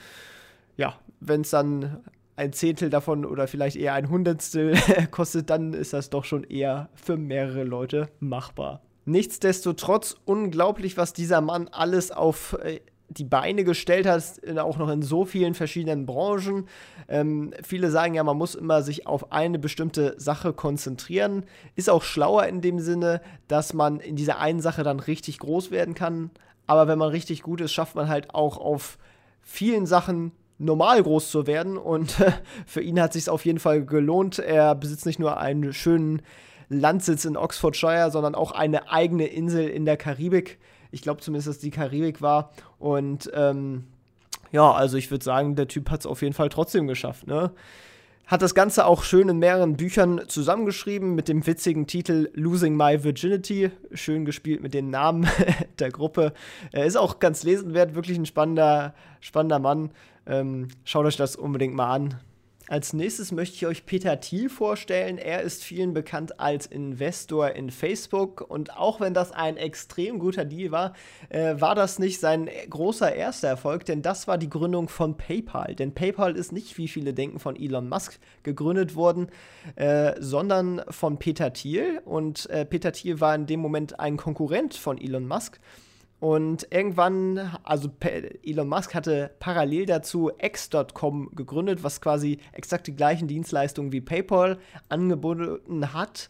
Ja, 0.76 0.98
wenn 1.20 1.42
es 1.42 1.50
dann 1.50 2.00
ein 2.36 2.52
Zehntel 2.52 2.90
davon 2.90 3.24
oder 3.26 3.46
vielleicht 3.46 3.76
eher 3.76 3.94
ein 3.94 4.08
Hundertstel 4.08 4.76
kostet, 5.10 5.50
dann 5.50 5.74
ist 5.74 5.92
das 5.92 6.10
doch 6.10 6.24
schon 6.24 6.44
eher 6.44 6.88
für 6.94 7.16
mehrere 7.16 7.64
Leute 7.64 8.08
machbar. 8.18 8.82
Nichtsdestotrotz 9.04 10.16
unglaublich, 10.24 10.96
was 10.96 11.12
dieser 11.12 11.40
Mann 11.40 11.68
alles 11.68 12.10
auf 12.10 12.56
äh, 12.62 12.80
die 13.10 13.24
Beine 13.24 13.64
gestellt 13.64 14.06
hat, 14.06 14.40
auch 14.58 14.78
noch 14.78 14.88
in 14.88 15.02
so 15.02 15.24
vielen 15.24 15.54
verschiedenen 15.54 16.06
Branchen. 16.06 16.66
Ähm, 17.08 17.52
viele 17.62 17.90
sagen 17.90 18.14
ja, 18.14 18.22
man 18.22 18.36
muss 18.36 18.54
immer 18.54 18.82
sich 18.82 19.06
auf 19.06 19.32
eine 19.32 19.58
bestimmte 19.58 20.14
Sache 20.16 20.52
konzentrieren. 20.52 21.44
Ist 21.74 21.90
auch 21.90 22.04
schlauer 22.04 22.44
in 22.44 22.60
dem 22.60 22.78
Sinne, 22.78 23.20
dass 23.48 23.74
man 23.74 23.98
in 23.98 24.14
dieser 24.14 24.38
einen 24.38 24.60
Sache 24.60 24.84
dann 24.84 25.00
richtig 25.00 25.38
groß 25.40 25.72
werden 25.72 25.94
kann. 25.94 26.30
Aber 26.68 26.86
wenn 26.86 26.98
man 26.98 27.08
richtig 27.08 27.42
gut 27.42 27.60
ist, 27.60 27.72
schafft 27.72 27.96
man 27.96 28.08
halt 28.08 28.32
auch 28.32 28.58
auf 28.58 28.96
vielen 29.42 29.86
Sachen 29.86 30.30
normal 30.60 31.02
groß 31.02 31.30
zu 31.30 31.46
werden. 31.46 31.76
Und 31.76 32.16
für 32.66 32.80
ihn 32.80 33.00
hat 33.00 33.12
sich 33.12 33.28
auf 33.28 33.44
jeden 33.44 33.58
Fall 33.58 33.84
gelohnt. 33.84 34.38
Er 34.38 34.74
besitzt 34.74 35.06
nicht 35.06 35.18
nur 35.18 35.38
einen 35.38 35.72
schönen 35.72 36.22
Landsitz 36.68 37.24
in 37.24 37.36
Oxfordshire, 37.36 38.10
sondern 38.12 38.36
auch 38.36 38.52
eine 38.52 38.90
eigene 38.92 39.26
Insel 39.26 39.68
in 39.68 39.84
der 39.84 39.96
Karibik. 39.96 40.58
Ich 40.92 41.02
glaube 41.02 41.20
zumindest, 41.20 41.48
dass 41.48 41.58
die 41.58 41.70
Karibik 41.70 42.22
war. 42.22 42.52
Und 42.78 43.30
ähm, 43.34 43.84
ja, 44.52 44.70
also 44.70 44.96
ich 44.96 45.10
würde 45.10 45.24
sagen, 45.24 45.56
der 45.56 45.68
Typ 45.68 45.90
hat 45.90 46.00
es 46.00 46.06
auf 46.06 46.22
jeden 46.22 46.34
Fall 46.34 46.48
trotzdem 46.48 46.86
geschafft. 46.86 47.26
Ne? 47.26 47.52
Hat 48.26 48.42
das 48.42 48.54
Ganze 48.54 48.86
auch 48.86 49.02
schön 49.02 49.28
in 49.28 49.38
mehreren 49.38 49.76
Büchern 49.76 50.22
zusammengeschrieben 50.28 51.16
mit 51.16 51.26
dem 51.26 51.44
witzigen 51.46 51.88
Titel 51.88 52.30
Losing 52.34 52.76
My 52.76 53.02
Virginity. 53.02 53.72
Schön 53.92 54.24
gespielt 54.24 54.62
mit 54.62 54.74
den 54.74 54.90
Namen 54.90 55.28
der 55.80 55.90
Gruppe. 55.90 56.32
Er 56.72 56.84
ist 56.84 56.96
auch 56.96 57.18
ganz 57.18 57.42
lesenswert, 57.42 57.94
wirklich 57.94 58.18
ein 58.18 58.26
spannender, 58.26 58.94
spannender 59.20 59.58
Mann. 59.58 59.90
Ähm, 60.26 60.68
schaut 60.84 61.06
euch 61.06 61.16
das 61.16 61.36
unbedingt 61.36 61.74
mal 61.74 61.92
an. 61.92 62.20
Als 62.70 62.92
nächstes 62.92 63.32
möchte 63.32 63.56
ich 63.56 63.66
euch 63.66 63.84
Peter 63.84 64.20
Thiel 64.20 64.48
vorstellen. 64.48 65.18
Er 65.18 65.42
ist 65.42 65.64
vielen 65.64 65.92
bekannt 65.92 66.38
als 66.38 66.66
Investor 66.66 67.50
in 67.50 67.72
Facebook 67.72 68.42
und 68.48 68.76
auch 68.76 69.00
wenn 69.00 69.12
das 69.12 69.32
ein 69.32 69.56
extrem 69.56 70.20
guter 70.20 70.44
Deal 70.44 70.70
war, 70.70 70.94
äh, 71.30 71.60
war 71.60 71.74
das 71.74 71.98
nicht 71.98 72.20
sein 72.20 72.48
großer 72.68 73.12
erster 73.12 73.48
Erfolg, 73.48 73.86
denn 73.86 74.02
das 74.02 74.28
war 74.28 74.38
die 74.38 74.48
Gründung 74.48 74.88
von 74.88 75.16
PayPal. 75.16 75.74
Denn 75.74 75.94
PayPal 75.94 76.36
ist 76.36 76.52
nicht, 76.52 76.78
wie 76.78 76.86
viele 76.86 77.12
denken, 77.12 77.40
von 77.40 77.56
Elon 77.56 77.88
Musk 77.88 78.20
gegründet 78.44 78.94
worden, 78.94 79.32
äh, 79.74 80.12
sondern 80.20 80.80
von 80.90 81.18
Peter 81.18 81.52
Thiel. 81.52 82.00
Und 82.04 82.48
äh, 82.50 82.64
Peter 82.64 82.92
Thiel 82.92 83.18
war 83.18 83.34
in 83.34 83.46
dem 83.46 83.58
Moment 83.58 83.98
ein 83.98 84.16
Konkurrent 84.16 84.74
von 84.74 84.96
Elon 84.96 85.26
Musk. 85.26 85.58
Und 86.20 86.68
irgendwann, 86.70 87.50
also 87.62 87.88
Elon 88.44 88.68
Musk 88.68 88.94
hatte 88.94 89.30
parallel 89.40 89.86
dazu 89.86 90.30
X.com 90.38 91.30
gegründet, 91.34 91.82
was 91.82 92.02
quasi 92.02 92.38
exakt 92.52 92.86
die 92.86 92.94
gleichen 92.94 93.26
Dienstleistungen 93.26 93.90
wie 93.90 94.02
PayPal 94.02 94.58
angeboten 94.90 95.94
hat. 95.94 96.28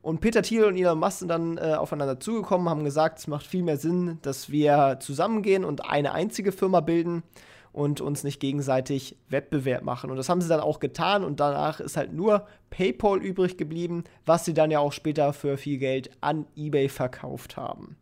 Und 0.00 0.20
Peter 0.20 0.42
Thiel 0.42 0.64
und 0.64 0.76
Elon 0.76 0.98
Musk 0.98 1.18
sind 1.18 1.28
dann 1.28 1.58
äh, 1.58 1.74
aufeinander 1.74 2.20
zugekommen, 2.20 2.68
haben 2.68 2.84
gesagt, 2.84 3.18
es 3.18 3.26
macht 3.26 3.44
viel 3.44 3.64
mehr 3.64 3.76
Sinn, 3.78 4.18
dass 4.22 4.50
wir 4.50 4.98
zusammengehen 5.00 5.64
und 5.64 5.84
eine 5.90 6.12
einzige 6.12 6.52
Firma 6.52 6.80
bilden 6.80 7.24
und 7.72 8.00
uns 8.00 8.22
nicht 8.22 8.38
gegenseitig 8.38 9.16
Wettbewerb 9.28 9.82
machen. 9.82 10.10
Und 10.10 10.18
das 10.18 10.28
haben 10.28 10.40
sie 10.40 10.48
dann 10.48 10.60
auch 10.60 10.78
getan 10.78 11.24
und 11.24 11.40
danach 11.40 11.80
ist 11.80 11.96
halt 11.96 12.12
nur 12.12 12.46
PayPal 12.70 13.20
übrig 13.20 13.56
geblieben, 13.56 14.04
was 14.24 14.44
sie 14.44 14.54
dann 14.54 14.70
ja 14.70 14.78
auch 14.78 14.92
später 14.92 15.32
für 15.32 15.56
viel 15.56 15.78
Geld 15.78 16.10
an 16.20 16.46
eBay 16.56 16.88
verkauft 16.88 17.56
haben. 17.56 17.96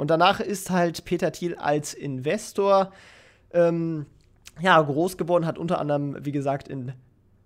Und 0.00 0.08
danach 0.08 0.40
ist 0.40 0.70
halt 0.70 1.04
Peter 1.04 1.30
Thiel 1.30 1.56
als 1.56 1.92
Investor 1.92 2.90
ähm, 3.52 4.06
ja, 4.58 4.80
groß 4.80 5.18
geworden, 5.18 5.44
hat 5.44 5.58
unter 5.58 5.78
anderem, 5.78 6.24
wie 6.24 6.32
gesagt, 6.32 6.68
in 6.68 6.94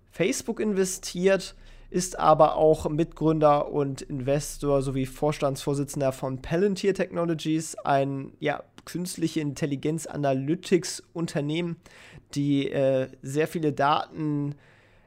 Facebook 0.09 0.61
investiert, 0.61 1.53
ist 1.89 2.17
aber 2.17 2.55
auch 2.55 2.89
Mitgründer 2.89 3.69
und 3.73 4.03
Investor 4.03 4.81
sowie 4.81 5.05
Vorstandsvorsitzender 5.05 6.13
von 6.13 6.41
Palantir 6.41 6.93
Technologies, 6.93 7.75
ein 7.83 8.31
ja, 8.39 8.63
künstliche 8.85 9.41
Intelligenz 9.41 10.07
Analytics 10.07 11.03
Unternehmen, 11.11 11.75
die 12.35 12.71
äh, 12.71 13.09
sehr 13.21 13.49
viele 13.49 13.73
Daten 13.73 14.55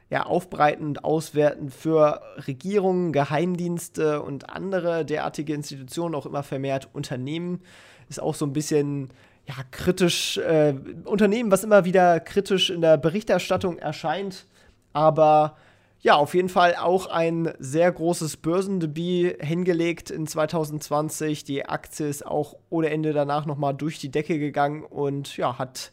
ja, 0.09 0.25
aufbreiten 0.25 0.85
und 0.85 1.03
auswerten 1.03 1.69
für 1.69 2.21
Regierungen, 2.47 3.11
Geheimdienste 3.11 4.21
und 4.21 4.49
andere 4.49 5.05
derartige 5.05 5.53
Institutionen, 5.53 6.15
auch 6.15 6.25
immer 6.25 6.43
vermehrt 6.43 6.89
Unternehmen. 6.93 7.61
Ist 8.09 8.21
auch 8.21 8.33
so 8.33 8.45
ein 8.45 8.53
bisschen 8.53 9.09
ja, 9.47 9.55
kritisch, 9.71 10.37
äh, 10.37 10.75
Unternehmen, 11.05 11.51
was 11.51 11.63
immer 11.63 11.85
wieder 11.85 12.19
kritisch 12.19 12.69
in 12.69 12.81
der 12.81 12.97
Berichterstattung 12.97 13.77
erscheint, 13.77 14.47
aber 14.93 15.57
ja, 16.01 16.15
auf 16.15 16.33
jeden 16.33 16.49
Fall 16.49 16.75
auch 16.75 17.07
ein 17.07 17.53
sehr 17.59 17.91
großes 17.91 18.37
Börsendebüt 18.37 19.43
hingelegt 19.43 20.11
in 20.11 20.27
2020. 20.27 21.43
Die 21.43 21.65
Aktie 21.65 22.07
ist 22.07 22.25
auch 22.25 22.55
ohne 22.69 22.89
Ende 22.89 23.11
danach 23.11 23.45
nochmal 23.45 23.73
durch 23.73 23.99
die 23.99 24.09
Decke 24.09 24.39
gegangen 24.39 24.83
und 24.83 25.35
ja, 25.35 25.57
hat 25.59 25.91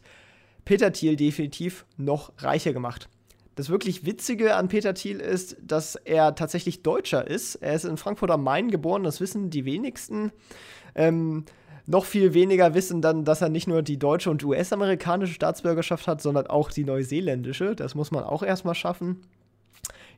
Peter 0.63 0.93
Thiel 0.93 1.17
definitiv 1.17 1.85
noch 1.97 2.31
reicher 2.37 2.71
gemacht. 2.71 3.09
Das 3.57 3.71
wirklich 3.71 4.05
Witzige 4.05 4.55
an 4.55 4.67
Peter 4.67 4.93
Thiel 4.93 5.19
ist, 5.19 5.57
dass 5.59 5.95
er 5.95 6.35
tatsächlich 6.35 6.83
Deutscher 6.83 7.25
ist. 7.25 7.55
Er 7.55 7.73
ist 7.73 7.85
in 7.85 7.97
Frankfurt 7.97 8.29
am 8.29 8.43
Main 8.43 8.69
geboren, 8.69 9.03
das 9.03 9.19
wissen 9.19 9.49
die 9.49 9.65
wenigsten. 9.65 10.31
Ähm, 10.93 11.43
noch 11.87 12.05
viel 12.05 12.35
weniger 12.35 12.75
wissen 12.75 13.01
dann, 13.01 13.25
dass 13.25 13.41
er 13.41 13.49
nicht 13.49 13.65
nur 13.67 13.81
die 13.81 13.97
deutsche 13.97 14.29
und 14.29 14.43
US-amerikanische 14.43 15.33
Staatsbürgerschaft 15.33 16.05
hat, 16.05 16.21
sondern 16.21 16.45
auch 16.45 16.71
die 16.71 16.83
neuseeländische. 16.83 17.75
Das 17.75 17.95
muss 17.95 18.11
man 18.11 18.23
auch 18.23 18.43
erstmal 18.43 18.75
schaffen. 18.75 19.21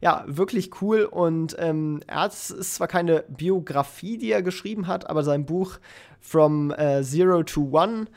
Ja, 0.01 0.25
wirklich 0.27 0.81
cool. 0.81 1.03
Und 1.05 1.55
ähm, 1.59 2.01
er 2.07 2.23
hat, 2.23 2.33
ist 2.33 2.75
zwar 2.75 2.89
keine 2.89 3.23
Biografie, 3.29 4.17
die 4.17 4.33
er 4.33 4.43
geschrieben 4.43 4.87
hat, 4.87 5.09
aber 5.09 5.23
sein 5.23 5.45
Buch 5.45 5.79
From 6.19 6.71
uh, 6.77 7.01
Zero 7.03 7.43
to 7.43 7.69
One 7.71 8.07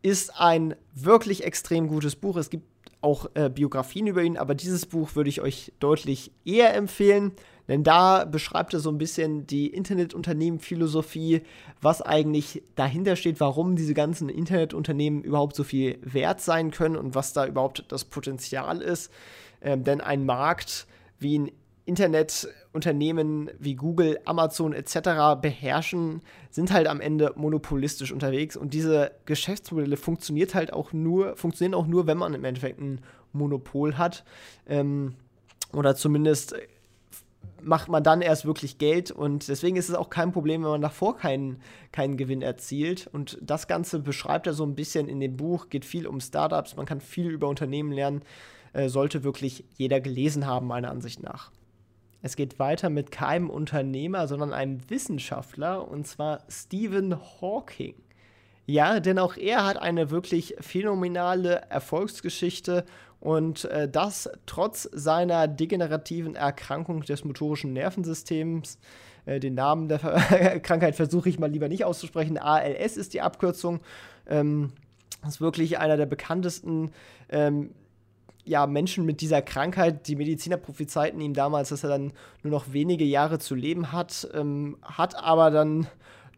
ist 0.00 0.40
ein 0.40 0.74
wirklich 0.94 1.44
extrem 1.44 1.88
gutes 1.88 2.16
Buch. 2.16 2.36
Es 2.36 2.48
gibt 2.48 2.71
auch 3.02 3.26
äh, 3.34 3.50
Biografien 3.50 4.06
über 4.06 4.22
ihn, 4.22 4.38
aber 4.38 4.54
dieses 4.54 4.86
Buch 4.86 5.14
würde 5.14 5.28
ich 5.28 5.40
euch 5.40 5.72
deutlich 5.80 6.32
eher 6.44 6.74
empfehlen, 6.74 7.32
denn 7.68 7.84
da 7.84 8.24
beschreibt 8.24 8.74
er 8.74 8.80
so 8.80 8.90
ein 8.90 8.98
bisschen 8.98 9.46
die 9.46 9.68
Internetunternehmenphilosophie, 9.68 11.42
was 11.80 12.02
eigentlich 12.02 12.62
dahinter 12.74 13.16
steht, 13.16 13.40
warum 13.40 13.76
diese 13.76 13.94
ganzen 13.94 14.28
Internetunternehmen 14.28 15.22
überhaupt 15.22 15.56
so 15.56 15.64
viel 15.64 15.98
wert 16.02 16.40
sein 16.40 16.70
können 16.70 16.96
und 16.96 17.14
was 17.14 17.32
da 17.32 17.46
überhaupt 17.46 17.84
das 17.88 18.04
Potenzial 18.04 18.80
ist. 18.80 19.12
Ähm, 19.60 19.84
denn 19.84 20.00
ein 20.00 20.24
Markt 20.24 20.86
wie 21.18 21.38
ein 21.38 21.52
Internetunternehmen 22.74 23.50
wie 23.58 23.74
Google, 23.74 24.18
Amazon 24.24 24.72
etc. 24.72 25.40
beherrschen, 25.40 26.22
sind 26.50 26.72
halt 26.72 26.86
am 26.86 27.00
Ende 27.00 27.32
monopolistisch 27.36 28.12
unterwegs 28.12 28.56
und 28.56 28.72
diese 28.72 29.12
Geschäftsmodelle 29.26 29.96
funktioniert 29.96 30.54
halt 30.54 30.72
auch 30.72 30.92
nur, 30.92 31.36
funktionieren 31.36 31.74
auch 31.74 31.86
nur, 31.86 32.06
wenn 32.06 32.18
man 32.18 32.34
im 32.34 32.44
Endeffekt 32.44 32.80
ein 32.80 33.00
Monopol 33.32 33.98
hat. 33.98 34.24
Ähm, 34.66 35.14
oder 35.72 35.94
zumindest 35.96 36.54
macht 37.60 37.88
man 37.88 38.02
dann 38.02 38.22
erst 38.22 38.44
wirklich 38.44 38.78
Geld 38.78 39.10
und 39.10 39.48
deswegen 39.48 39.76
ist 39.76 39.88
es 39.88 39.94
auch 39.94 40.10
kein 40.10 40.32
Problem, 40.32 40.62
wenn 40.62 40.70
man 40.70 40.82
davor 40.82 41.16
keinen, 41.16 41.58
keinen 41.92 42.16
Gewinn 42.16 42.42
erzielt. 42.42 43.08
Und 43.12 43.38
das 43.40 43.68
Ganze 43.68 44.00
beschreibt 44.00 44.46
er 44.46 44.52
so 44.52 44.64
ein 44.64 44.74
bisschen 44.74 45.08
in 45.08 45.20
dem 45.20 45.36
Buch, 45.36 45.68
geht 45.68 45.84
viel 45.84 46.06
um 46.06 46.20
Startups, 46.20 46.76
man 46.76 46.86
kann 46.86 47.00
viel 47.00 47.30
über 47.30 47.48
Unternehmen 47.48 47.92
lernen, 47.92 48.22
äh, 48.72 48.88
sollte 48.88 49.22
wirklich 49.22 49.64
jeder 49.76 50.00
gelesen 50.00 50.46
haben, 50.46 50.66
meiner 50.66 50.90
Ansicht 50.90 51.22
nach. 51.22 51.50
Es 52.22 52.36
geht 52.36 52.58
weiter 52.58 52.88
mit 52.88 53.10
keinem 53.10 53.50
Unternehmer, 53.50 54.28
sondern 54.28 54.52
einem 54.52 54.78
Wissenschaftler, 54.88 55.88
und 55.88 56.06
zwar 56.06 56.44
Stephen 56.48 57.16
Hawking. 57.40 57.94
Ja, 58.64 59.00
denn 59.00 59.18
auch 59.18 59.36
er 59.36 59.66
hat 59.66 59.76
eine 59.76 60.10
wirklich 60.10 60.54
phänomenale 60.60 61.62
Erfolgsgeschichte 61.68 62.84
und 63.18 63.64
äh, 63.66 63.88
das 63.88 64.30
trotz 64.46 64.88
seiner 64.92 65.48
degenerativen 65.48 66.36
Erkrankung 66.36 67.02
des 67.02 67.24
motorischen 67.24 67.72
Nervensystems. 67.72 68.78
Äh, 69.26 69.40
den 69.40 69.54
Namen 69.54 69.88
der 69.88 69.98
Krankheit 70.62 70.94
versuche 70.94 71.28
ich 71.28 71.40
mal 71.40 71.50
lieber 71.50 71.68
nicht 71.68 71.84
auszusprechen. 71.84 72.38
ALS 72.38 72.96
ist 72.96 73.14
die 73.14 73.20
Abkürzung. 73.20 73.80
Ähm, 74.28 74.72
ist 75.26 75.40
wirklich 75.40 75.78
einer 75.78 75.96
der 75.96 76.06
bekanntesten 76.06 76.92
ähm, 77.28 77.70
ja, 78.44 78.66
Menschen 78.66 79.04
mit 79.04 79.20
dieser 79.20 79.42
Krankheit, 79.42 80.08
die 80.08 80.16
Mediziner 80.16 80.56
prophezeiten 80.56 81.20
ihm 81.20 81.34
damals, 81.34 81.68
dass 81.68 81.84
er 81.84 81.90
dann 81.90 82.12
nur 82.42 82.50
noch 82.50 82.72
wenige 82.72 83.04
Jahre 83.04 83.38
zu 83.38 83.54
leben 83.54 83.92
hat, 83.92 84.28
ähm, 84.34 84.78
hat 84.82 85.14
aber 85.14 85.50
dann 85.50 85.86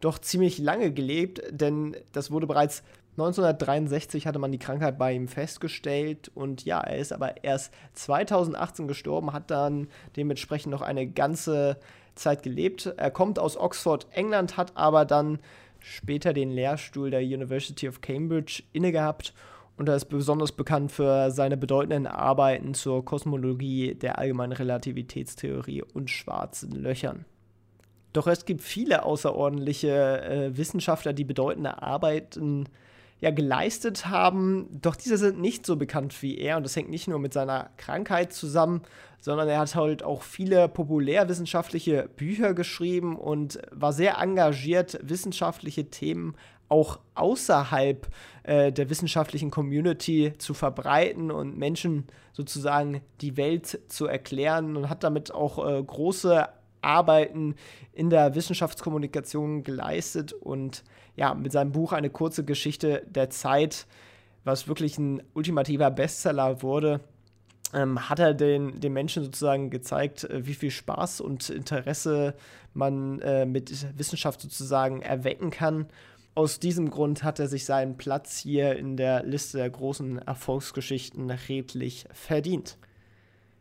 doch 0.01 0.19
ziemlich 0.19 0.59
lange 0.59 0.91
gelebt, 0.91 1.41
denn 1.49 1.95
das 2.11 2.29
wurde 2.29 2.47
bereits 2.47 2.83
1963 3.17 4.27
hatte 4.27 4.39
man 4.39 4.51
die 4.51 4.59
Krankheit 4.59 4.97
bei 4.97 5.13
ihm 5.13 5.29
festgestellt 5.29 6.29
und 6.35 6.65
ja, 6.65 6.81
er 6.81 6.97
ist 6.97 7.13
aber 7.13 7.43
erst 7.45 7.73
2018 7.93 8.89
gestorben, 8.89 9.31
hat 9.31 9.49
dann 9.49 9.87
dementsprechend 10.17 10.71
noch 10.71 10.81
eine 10.81 11.07
ganze 11.07 11.77
Zeit 12.15 12.43
gelebt. 12.43 12.93
Er 12.97 13.11
kommt 13.11 13.39
aus 13.39 13.55
Oxford, 13.55 14.07
England, 14.11 14.57
hat 14.57 14.75
aber 14.75 15.05
dann 15.05 15.39
später 15.79 16.33
den 16.33 16.51
Lehrstuhl 16.51 17.09
der 17.09 17.21
University 17.21 17.87
of 17.87 18.01
Cambridge 18.01 18.63
innegehabt 18.73 19.33
und 19.77 19.89
er 19.89 19.95
ist 19.95 20.05
besonders 20.05 20.51
bekannt 20.51 20.91
für 20.91 21.31
seine 21.31 21.57
bedeutenden 21.57 22.07
Arbeiten 22.07 22.73
zur 22.73 23.03
Kosmologie 23.03 23.95
der 23.95 24.17
allgemeinen 24.17 24.53
Relativitätstheorie 24.53 25.83
und 25.93 26.09
schwarzen 26.09 26.71
Löchern. 26.71 27.25
Doch 28.13 28.27
es 28.27 28.45
gibt 28.45 28.61
viele 28.61 29.03
außerordentliche 29.03 30.21
äh, 30.23 30.57
Wissenschaftler, 30.57 31.11
die 31.11 31.25
bedeutende 31.25 31.81
Arbeiten 31.81 32.69
ja 33.19 33.31
geleistet 33.31 34.07
haben, 34.07 34.67
doch 34.81 34.95
diese 34.95 35.17
sind 35.17 35.39
nicht 35.39 35.65
so 35.65 35.75
bekannt 35.77 36.21
wie 36.21 36.37
er 36.37 36.57
und 36.57 36.63
das 36.63 36.75
hängt 36.75 36.89
nicht 36.89 37.07
nur 37.07 37.19
mit 37.19 37.33
seiner 37.33 37.69
Krankheit 37.77 38.33
zusammen, 38.33 38.81
sondern 39.19 39.47
er 39.47 39.59
hat 39.59 39.75
halt 39.75 40.03
auch 40.03 40.21
viele 40.21 40.67
populärwissenschaftliche 40.69 42.09
Bücher 42.15 42.53
geschrieben 42.53 43.17
und 43.17 43.59
war 43.71 43.93
sehr 43.93 44.19
engagiert, 44.19 44.99
wissenschaftliche 45.01 45.89
Themen 45.89 46.35
auch 46.69 46.99
außerhalb 47.13 48.07
äh, 48.43 48.71
der 48.71 48.89
wissenschaftlichen 48.89 49.51
Community 49.51 50.33
zu 50.37 50.53
verbreiten 50.53 51.31
und 51.31 51.57
Menschen 51.57 52.05
sozusagen 52.33 53.01
die 53.21 53.37
Welt 53.37 53.79
zu 53.87 54.07
erklären 54.07 54.75
und 54.75 54.89
hat 54.89 55.03
damit 55.03 55.33
auch 55.33 55.65
äh, 55.65 55.83
große 55.83 56.47
Arbeiten 56.81 57.55
in 57.93 58.09
der 58.09 58.35
Wissenschaftskommunikation 58.35 59.63
geleistet 59.63 60.33
und 60.33 60.83
ja, 61.15 61.33
mit 61.33 61.51
seinem 61.51 61.71
Buch 61.71 61.93
Eine 61.93 62.09
kurze 62.09 62.43
Geschichte 62.43 63.03
der 63.07 63.29
Zeit, 63.29 63.87
was 64.43 64.67
wirklich 64.67 64.97
ein 64.97 65.23
ultimativer 65.33 65.89
Bestseller 65.89 66.61
wurde, 66.61 66.99
ähm, 67.73 68.09
hat 68.09 68.19
er 68.19 68.33
den, 68.33 68.79
den 68.79 68.93
Menschen 68.93 69.23
sozusagen 69.23 69.69
gezeigt, 69.69 70.23
äh, 70.25 70.45
wie 70.45 70.53
viel 70.53 70.71
Spaß 70.71 71.21
und 71.21 71.49
Interesse 71.49 72.35
man 72.73 73.19
äh, 73.21 73.45
mit 73.45 73.97
Wissenschaft 73.97 74.41
sozusagen 74.41 75.01
erwecken 75.01 75.49
kann. 75.49 75.87
Aus 76.37 76.59
diesem 76.59 76.89
Grund 76.89 77.23
hat 77.23 77.39
er 77.39 77.47
sich 77.47 77.63
seinen 77.63 77.95
Platz 77.95 78.37
hier 78.37 78.75
in 78.75 78.97
der 78.97 79.23
Liste 79.23 79.57
der 79.57 79.69
großen 79.69 80.19
Erfolgsgeschichten 80.19 81.31
redlich 81.31 82.07
verdient. 82.11 82.77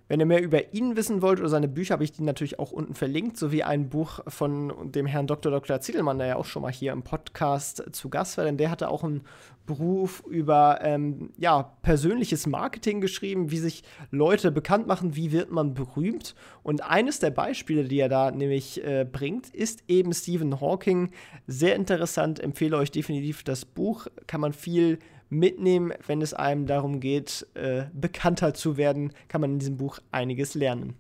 Wenn 0.07 0.21
ihr 0.21 0.27
mehr 0.27 0.43
über 0.43 0.75
ihn 0.75 0.97
wissen 0.97 1.23
wollt 1.23 1.41
oder 1.41 1.49
seine 1.49 1.69
Bücher, 1.69 1.95
habe 1.95 2.05
ich 2.05 2.13
die 2.13 2.23
natürlich 2.23 2.59
auch 2.59 2.73
unten 2.73 2.95
verlinkt, 2.95 3.39
sowie 3.39 3.63
ein 3.63 3.89
Buch 3.89 4.21
von 4.29 4.93
dem 4.93 5.07
Herrn 5.07 5.27
Dr. 5.27 5.51
Dr. 5.51 5.81
Ziedelmann, 5.81 6.19
der 6.19 6.27
ja 6.27 6.37
auch 6.37 6.45
schon 6.45 6.63
mal 6.63 6.73
hier 6.73 6.93
im 6.93 7.03
Podcast 7.03 7.83
zu 7.93 8.11
Gast 8.11 8.37
war, 8.37 8.45
denn 8.45 8.59
der 8.59 8.71
hatte 8.71 8.89
auch 8.89 9.03
einen 9.03 9.23
Beruf 9.67 10.23
über 10.29 10.81
ähm, 10.83 11.31
ja, 11.39 11.63
persönliches 11.81 12.47
Marketing 12.47 13.01
geschrieben, 13.01 13.51
wie 13.51 13.57
sich 13.57 13.83
Leute 14.11 14.53
bekannt 14.53 14.87
machen, 14.87 15.17
wie 15.17 15.33
wird 15.33 15.51
man 15.51 15.73
berühmt. 15.73 16.35
Und 16.63 16.83
eines 16.83 17.19
der 17.19 17.31
Beispiele, 17.31 17.85
die 17.85 17.99
er 17.99 18.11
da 18.11 18.31
nämlich 18.31 18.85
äh, 18.85 19.07
bringt, 19.11 19.49
ist 19.55 19.85
eben 19.89 20.13
Stephen 20.13 20.61
Hawking. 20.61 21.13
Sehr 21.47 21.77
interessant, 21.77 22.41
empfehle 22.41 22.77
euch 22.77 22.91
definitiv 22.91 23.43
das 23.43 23.65
Buch, 23.65 24.07
kann 24.27 24.43
man 24.43 24.53
viel 24.53 24.99
mitnehmen, 25.39 25.93
wenn 26.07 26.23
es 26.23 26.35
einem 26.35 26.67
darum 26.67 27.01
geht, 27.01 27.47
äh, 27.55 27.85
bekannter 27.93 28.55
zu 28.55 28.77
werden, 28.77 29.13
kann 29.29 29.41
man 29.41 29.55
in 29.55 29.59
diesem 29.59 29.77
Buch 29.77 29.99
einiges 30.11 30.55
lernen. 30.55 30.95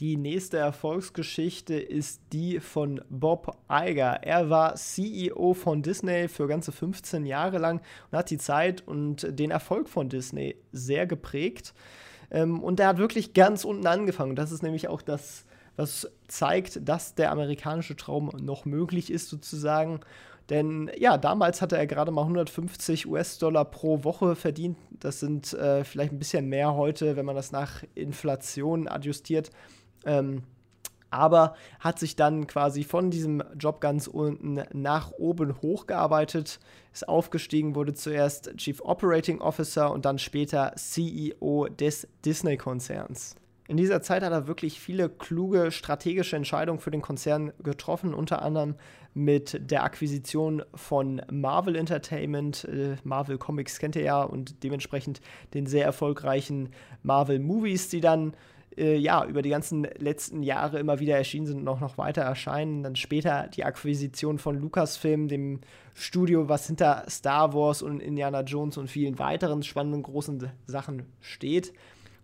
Die 0.00 0.16
nächste 0.16 0.56
Erfolgsgeschichte 0.56 1.74
ist 1.74 2.20
die 2.32 2.58
von 2.58 3.00
Bob 3.08 3.56
Iger. 3.70 4.24
Er 4.24 4.50
war 4.50 4.74
CEO 4.74 5.54
von 5.54 5.82
Disney 5.82 6.26
für 6.26 6.48
ganze 6.48 6.72
15 6.72 7.24
Jahre 7.24 7.58
lang 7.58 7.80
und 8.10 8.18
hat 8.18 8.30
die 8.30 8.38
Zeit 8.38 8.82
und 8.86 9.26
den 9.38 9.52
Erfolg 9.52 9.88
von 9.88 10.08
Disney 10.08 10.56
sehr 10.72 11.06
geprägt. 11.06 11.72
Ähm, 12.32 12.60
und 12.60 12.80
er 12.80 12.88
hat 12.88 12.98
wirklich 12.98 13.32
ganz 13.32 13.64
unten 13.64 13.86
angefangen. 13.86 14.34
Das 14.34 14.50
ist 14.50 14.64
nämlich 14.64 14.88
auch 14.88 15.02
das, 15.02 15.44
was 15.76 16.10
zeigt, 16.26 16.80
dass 16.88 17.14
der 17.14 17.30
amerikanische 17.30 17.94
Traum 17.94 18.32
noch 18.40 18.64
möglich 18.64 19.08
ist, 19.08 19.28
sozusagen. 19.28 20.00
Denn 20.50 20.90
ja, 20.98 21.18
damals 21.18 21.62
hatte 21.62 21.76
er 21.76 21.86
gerade 21.86 22.10
mal 22.10 22.22
150 22.22 23.06
US-Dollar 23.06 23.64
pro 23.64 24.04
Woche 24.04 24.34
verdient. 24.34 24.76
Das 24.90 25.20
sind 25.20 25.52
äh, 25.54 25.84
vielleicht 25.84 26.12
ein 26.12 26.18
bisschen 26.18 26.48
mehr 26.48 26.74
heute, 26.74 27.16
wenn 27.16 27.24
man 27.24 27.36
das 27.36 27.52
nach 27.52 27.84
Inflation 27.94 28.88
adjustiert. 28.88 29.50
Ähm, 30.04 30.42
aber 31.12 31.54
hat 31.78 31.98
sich 31.98 32.16
dann 32.16 32.46
quasi 32.46 32.84
von 32.84 33.10
diesem 33.10 33.42
Job 33.58 33.80
ganz 33.80 34.06
unten 34.06 34.62
nach 34.72 35.12
oben 35.12 35.60
hochgearbeitet, 35.60 36.58
ist 36.92 37.06
aufgestiegen, 37.06 37.74
wurde 37.74 37.92
zuerst 37.92 38.56
Chief 38.56 38.80
Operating 38.82 39.40
Officer 39.40 39.92
und 39.92 40.06
dann 40.06 40.18
später 40.18 40.72
CEO 40.76 41.68
des 41.68 42.08
Disney-Konzerns. 42.24 43.36
In 43.68 43.76
dieser 43.76 44.02
Zeit 44.02 44.22
hat 44.22 44.32
er 44.32 44.48
wirklich 44.48 44.80
viele 44.80 45.08
kluge 45.08 45.70
strategische 45.70 46.36
Entscheidungen 46.36 46.80
für 46.80 46.90
den 46.90 47.00
Konzern 47.00 47.52
getroffen, 47.62 48.12
unter 48.12 48.42
anderem 48.42 48.74
mit 49.14 49.70
der 49.70 49.84
Akquisition 49.84 50.62
von 50.74 51.22
Marvel 51.30 51.76
Entertainment. 51.76 52.64
Äh, 52.64 52.96
Marvel 53.04 53.38
Comics 53.38 53.78
kennt 53.78 53.94
ihr 53.94 54.02
ja 54.02 54.22
und 54.22 54.64
dementsprechend 54.64 55.20
den 55.54 55.66
sehr 55.66 55.84
erfolgreichen 55.84 56.70
Marvel 57.02 57.38
Movies, 57.38 57.88
die 57.88 58.00
dann 58.00 58.34
äh, 58.76 58.96
ja, 58.96 59.24
über 59.26 59.42
die 59.42 59.50
ganzen 59.50 59.86
letzten 59.98 60.42
Jahre 60.42 60.78
immer 60.78 60.98
wieder 60.98 61.16
erschienen 61.16 61.46
sind 61.46 61.60
und 61.60 61.68
auch 61.68 61.80
noch 61.80 61.98
weiter 61.98 62.22
erscheinen. 62.22 62.82
Dann 62.82 62.96
später 62.96 63.48
die 63.48 63.64
Akquisition 63.64 64.38
von 64.38 64.58
Lucasfilm, 64.58 65.28
dem 65.28 65.60
Studio, 65.94 66.48
was 66.48 66.66
hinter 66.66 67.04
Star 67.08 67.54
Wars 67.54 67.82
und 67.82 68.00
Indiana 68.00 68.40
Jones 68.40 68.76
und 68.78 68.88
vielen 68.88 69.18
weiteren 69.18 69.62
spannenden 69.62 70.02
großen 70.02 70.50
Sachen 70.66 71.04
steht. 71.20 71.72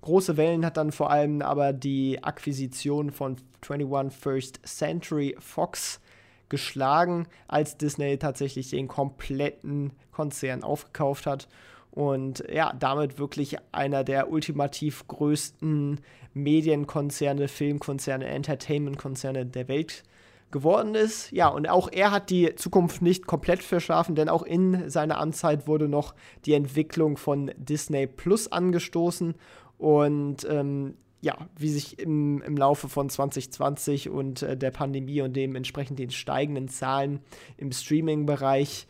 Große 0.01 0.37
Wellen 0.37 0.65
hat 0.65 0.77
dann 0.77 0.93
vor 0.93 1.11
allem 1.11 1.43
aber 1.43 1.73
die 1.73 2.23
Akquisition 2.23 3.11
von 3.11 3.37
21 3.69 4.17
First 4.19 4.61
Century 4.65 5.37
Fox 5.39 6.01
geschlagen, 6.49 7.27
als 7.47 7.77
Disney 7.77 8.19
tatsächlich 8.19 8.71
den 8.71 8.89
kompletten 8.89 9.93
Konzern 10.13 10.63
aufgekauft 10.63 11.27
hat 11.27 11.49
und 11.91 12.45
ja, 12.51 12.73
damit 12.79 13.19
wirklich 13.19 13.57
einer 13.73 14.05
der 14.05 14.31
ultimativ 14.31 15.07
größten 15.09 16.01
Medienkonzerne, 16.33 17.49
Filmkonzerne, 17.49 18.27
Entertainmentkonzerne 18.27 19.47
der 19.47 19.69
Welt 19.69 20.05
geworden 20.51 20.95
ist. 20.95 21.31
Ja, 21.33 21.49
und 21.49 21.69
auch 21.69 21.91
er 21.91 22.11
hat 22.11 22.31
die 22.31 22.55
Zukunft 22.55 23.03
nicht 23.03 23.27
komplett 23.27 23.63
verschlafen, 23.63 24.15
denn 24.15 24.29
auch 24.29 24.43
in 24.43 24.89
seiner 24.89 25.19
Amtszeit 25.19 25.67
wurde 25.67 25.89
noch 25.89 26.15
die 26.47 26.55
Entwicklung 26.55 27.17
von 27.17 27.51
Disney 27.57 28.07
Plus 28.07 28.51
angestoßen 28.51 29.35
und 29.79 30.47
ähm, 30.49 30.95
ja, 31.21 31.37
wie 31.57 31.71
sich 31.71 31.99
im, 31.99 32.43
im 32.43 32.57
Laufe 32.57 32.89
von 32.89 33.11
2020 33.11 34.09
und 34.11 34.43
äh, 34.43 34.57
der 34.57 34.71
Pandemie 34.71 35.21
und 35.23 35.35
dementsprechend 35.35 35.99
den 35.99 36.11
steigenden 36.11 36.69
Zahlen 36.69 37.21
im 37.57 37.73
Streaming-Bereich 37.73 38.87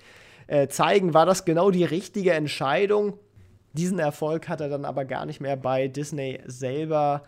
äh, 0.47 0.69
zeigen, 0.69 1.15
war 1.15 1.25
das 1.25 1.45
genau 1.45 1.71
die 1.71 1.85
richtige 1.85 2.33
Entscheidung. 2.33 3.15
Diesen 3.73 3.99
Erfolg 3.99 4.49
hat 4.49 4.61
er 4.61 4.69
dann 4.69 4.85
aber 4.85 5.05
gar 5.05 5.25
nicht 5.25 5.41
mehr 5.41 5.57
bei 5.57 5.89
Disney 5.89 6.41
selber 6.47 7.23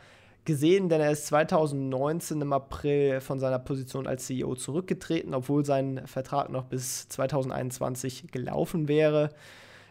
gesehen, 0.45 0.89
denn 0.89 1.01
er 1.01 1.13
ist 1.13 1.27
2019 1.27 2.41
im 2.41 2.53
April 2.53 3.21
von 3.21 3.39
seiner 3.39 3.59
Position 3.59 4.07
als 4.07 4.27
CEO 4.27 4.55
zurückgetreten, 4.55 5.35
obwohl 5.35 5.65
sein 5.65 6.03
Vertrag 6.07 6.51
noch 6.51 6.65
bis 6.65 7.09
2021 7.09 8.33
gelaufen 8.33 8.89
wäre. 8.89 9.31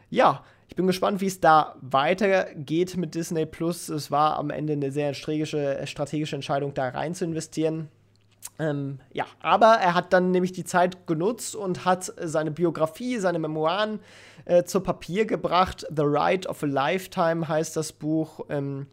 Ja, 0.09 0.43
ich 0.69 0.75
bin 0.75 0.85
gespannt, 0.85 1.19
wie 1.19 1.25
es 1.25 1.41
da 1.41 1.75
weitergeht 1.81 2.95
mit 2.95 3.15
Disney 3.15 3.47
Plus. 3.47 3.89
Es 3.89 4.11
war 4.11 4.37
am 4.37 4.51
Ende 4.51 4.73
eine 4.73 4.91
sehr 4.91 5.15
strategische, 5.15 5.81
strategische 5.85 6.35
Entscheidung, 6.35 6.75
da 6.75 6.89
rein 6.89 7.15
zu 7.15 7.25
investieren. 7.25 7.89
Ähm, 8.59 8.99
ja, 9.11 9.25
aber 9.41 9.79
er 9.81 9.95
hat 9.95 10.13
dann 10.13 10.29
nämlich 10.29 10.51
die 10.51 10.63
Zeit 10.63 11.07
genutzt 11.07 11.55
und 11.55 11.85
hat 11.85 12.13
seine 12.21 12.51
Biografie, 12.51 13.17
seine 13.17 13.39
Memoiren 13.39 13.99
äh, 14.45 14.63
zu 14.63 14.81
Papier 14.81 15.25
gebracht. 15.25 15.87
The 15.89 16.03
Ride 16.03 16.47
of 16.47 16.61
a 16.61 16.67
Lifetime 16.67 17.47
heißt 17.47 17.75
das 17.75 17.91
Buch. 17.91 18.41
Ähm, 18.49 18.85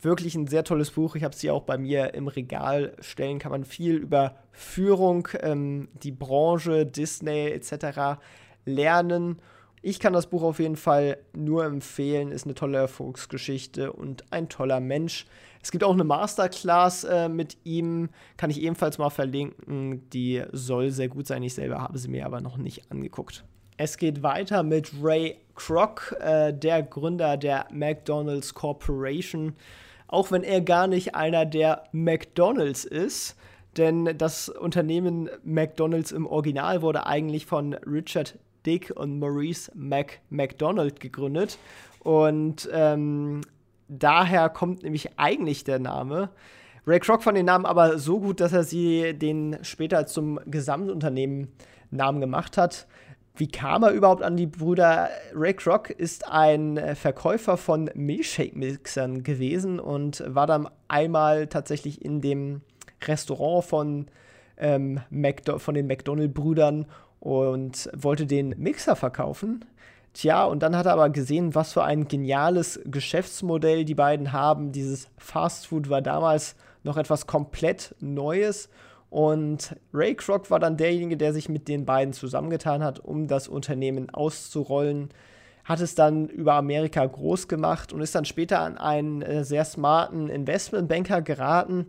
wirklich 0.00 0.36
ein 0.36 0.46
sehr 0.46 0.62
tolles 0.62 0.92
Buch. 0.92 1.16
Ich 1.16 1.24
habe 1.24 1.34
es 1.34 1.40
hier 1.40 1.54
auch 1.54 1.64
bei 1.64 1.76
mir 1.76 2.14
im 2.14 2.28
Regal 2.28 2.94
stellen. 3.00 3.40
Kann 3.40 3.50
man 3.50 3.64
viel 3.64 3.96
über 3.96 4.36
Führung, 4.52 5.28
ähm, 5.40 5.88
die 6.02 6.12
Branche, 6.12 6.86
Disney 6.86 7.48
etc. 7.48 8.20
lernen. 8.64 9.40
Ich 9.88 10.00
kann 10.00 10.12
das 10.12 10.26
Buch 10.26 10.42
auf 10.42 10.58
jeden 10.58 10.74
Fall 10.74 11.16
nur 11.32 11.64
empfehlen, 11.64 12.32
ist 12.32 12.44
eine 12.44 12.56
tolle 12.56 12.76
Erfolgsgeschichte 12.76 13.92
und 13.92 14.24
ein 14.32 14.48
toller 14.48 14.80
Mensch. 14.80 15.26
Es 15.62 15.70
gibt 15.70 15.84
auch 15.84 15.92
eine 15.92 16.02
Masterclass 16.02 17.04
äh, 17.04 17.28
mit 17.28 17.56
ihm, 17.62 18.08
kann 18.36 18.50
ich 18.50 18.60
ebenfalls 18.60 18.98
mal 18.98 19.10
verlinken. 19.10 20.10
Die 20.10 20.42
soll 20.50 20.90
sehr 20.90 21.06
gut 21.06 21.28
sein. 21.28 21.44
Ich 21.44 21.54
selber 21.54 21.80
habe 21.80 21.98
sie 21.98 22.08
mir 22.08 22.26
aber 22.26 22.40
noch 22.40 22.56
nicht 22.56 22.90
angeguckt. 22.90 23.44
Es 23.76 23.96
geht 23.96 24.24
weiter 24.24 24.64
mit 24.64 24.90
Ray 25.00 25.36
Kroc, 25.54 26.16
äh, 26.18 26.52
der 26.52 26.82
Gründer 26.82 27.36
der 27.36 27.68
McDonald's 27.70 28.54
Corporation. 28.54 29.54
Auch 30.08 30.32
wenn 30.32 30.42
er 30.42 30.62
gar 30.62 30.88
nicht 30.88 31.14
einer 31.14 31.46
der 31.46 31.84
McDonald's 31.92 32.84
ist, 32.84 33.36
denn 33.76 34.18
das 34.18 34.48
Unternehmen 34.48 35.30
McDonald's 35.44 36.10
im 36.10 36.26
Original 36.26 36.82
wurde 36.82 37.06
eigentlich 37.06 37.46
von 37.46 37.74
Richard 37.74 38.36
Dick 38.66 38.92
und 38.94 39.18
Maurice 39.18 39.70
Mac 39.74 40.20
McDonald 40.28 41.00
gegründet. 41.00 41.58
Und 42.00 42.68
ähm, 42.72 43.40
daher 43.88 44.48
kommt 44.48 44.82
nämlich 44.82 45.18
eigentlich 45.18 45.64
der 45.64 45.78
Name. 45.78 46.30
Ray 46.86 47.00
Kroc 47.00 47.22
fand 47.22 47.36
den 47.36 47.46
Namen 47.46 47.66
aber 47.66 47.98
so 47.98 48.20
gut, 48.20 48.40
dass 48.40 48.52
er 48.52 48.62
sie 48.62 49.14
den 49.14 49.58
später 49.62 50.06
zum 50.06 50.38
Gesamtunternehmen 50.46 51.48
Namen 51.90 52.20
gemacht 52.20 52.56
hat. 52.56 52.86
Wie 53.34 53.48
kam 53.48 53.82
er 53.82 53.90
überhaupt 53.90 54.22
an 54.22 54.36
die 54.36 54.46
Brüder? 54.46 55.10
Ray 55.34 55.52
Kroc 55.52 55.90
ist 55.90 56.26
ein 56.26 56.80
Verkäufer 56.94 57.56
von 57.56 57.90
Milchshake-Mixern 57.94 59.24
gewesen 59.24 59.78
und 59.78 60.22
war 60.26 60.46
dann 60.46 60.68
einmal 60.88 61.46
tatsächlich 61.48 62.02
in 62.02 62.20
dem 62.20 62.62
Restaurant 63.04 63.64
von, 63.64 64.06
ähm, 64.56 65.00
von 65.58 65.74
den 65.74 65.86
McDonald-Brüdern 65.86 66.86
und 67.26 67.90
wollte 67.92 68.24
den 68.24 68.50
Mixer 68.56 68.94
verkaufen. 68.94 69.64
Tja, 70.14 70.44
und 70.44 70.62
dann 70.62 70.76
hat 70.76 70.86
er 70.86 70.92
aber 70.92 71.10
gesehen, 71.10 71.56
was 71.56 71.72
für 71.72 71.82
ein 71.82 72.06
geniales 72.06 72.78
Geschäftsmodell 72.84 73.84
die 73.84 73.96
beiden 73.96 74.32
haben. 74.32 74.70
Dieses 74.70 75.08
Fast 75.18 75.66
Food 75.66 75.90
war 75.90 76.02
damals 76.02 76.54
noch 76.84 76.96
etwas 76.96 77.26
komplett 77.26 77.96
Neues. 77.98 78.68
Und 79.10 79.74
Ray 79.92 80.14
Kroc 80.14 80.52
war 80.52 80.60
dann 80.60 80.76
derjenige, 80.76 81.16
der 81.16 81.32
sich 81.32 81.48
mit 81.48 81.66
den 81.66 81.84
beiden 81.84 82.14
zusammengetan 82.14 82.84
hat, 82.84 83.00
um 83.00 83.26
das 83.26 83.48
Unternehmen 83.48 84.08
auszurollen. 84.08 85.08
Hat 85.64 85.80
es 85.80 85.96
dann 85.96 86.28
über 86.28 86.54
Amerika 86.54 87.04
groß 87.04 87.48
gemacht 87.48 87.92
und 87.92 88.02
ist 88.02 88.14
dann 88.14 88.24
später 88.24 88.60
an 88.60 88.78
einen 88.78 89.22
äh, 89.22 89.42
sehr 89.42 89.64
smarten 89.64 90.28
Investmentbanker 90.28 91.22
geraten, 91.22 91.88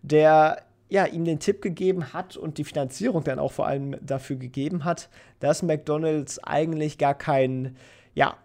der 0.00 0.62
ja, 0.88 1.06
ihm 1.06 1.24
den 1.24 1.38
Tipp 1.38 1.60
gegeben 1.62 2.12
hat 2.12 2.36
und 2.36 2.58
die 2.58 2.64
Finanzierung 2.64 3.24
dann 3.24 3.38
auch 3.38 3.52
vor 3.52 3.66
allem 3.66 3.96
dafür 4.04 4.36
gegeben 4.36 4.84
hat, 4.84 5.10
dass 5.40 5.62
McDonald's 5.62 6.38
eigentlich 6.42 6.98
gar 6.98 7.14
kein 7.14 7.76
ja, 8.14 8.36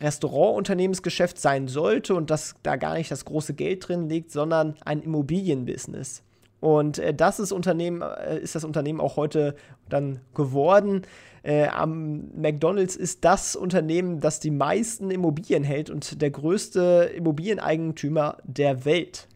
Restaurantunternehmensgeschäft 0.00 1.38
sein 1.38 1.68
sollte 1.68 2.14
und 2.14 2.30
dass 2.30 2.56
da 2.62 2.76
gar 2.76 2.94
nicht 2.94 3.10
das 3.10 3.24
große 3.24 3.54
Geld 3.54 3.88
drin 3.88 4.08
liegt, 4.08 4.32
sondern 4.32 4.74
ein 4.84 5.00
Immobilienbusiness. 5.00 6.22
Und 6.60 6.98
äh, 6.98 7.12
das 7.12 7.40
ist, 7.40 7.50
Unternehmen, 7.50 8.02
äh, 8.02 8.38
ist 8.38 8.54
das 8.54 8.64
Unternehmen 8.64 9.00
auch 9.00 9.16
heute 9.16 9.56
dann 9.88 10.20
geworden. 10.34 11.02
Äh, 11.42 11.66
am 11.66 12.30
McDonald's 12.36 12.94
ist 12.94 13.24
das 13.24 13.56
Unternehmen, 13.56 14.20
das 14.20 14.38
die 14.38 14.52
meisten 14.52 15.10
Immobilien 15.10 15.64
hält 15.64 15.90
und 15.90 16.22
der 16.22 16.30
größte 16.30 17.10
Immobilieneigentümer 17.16 18.38
der 18.44 18.84
Welt. 18.84 19.26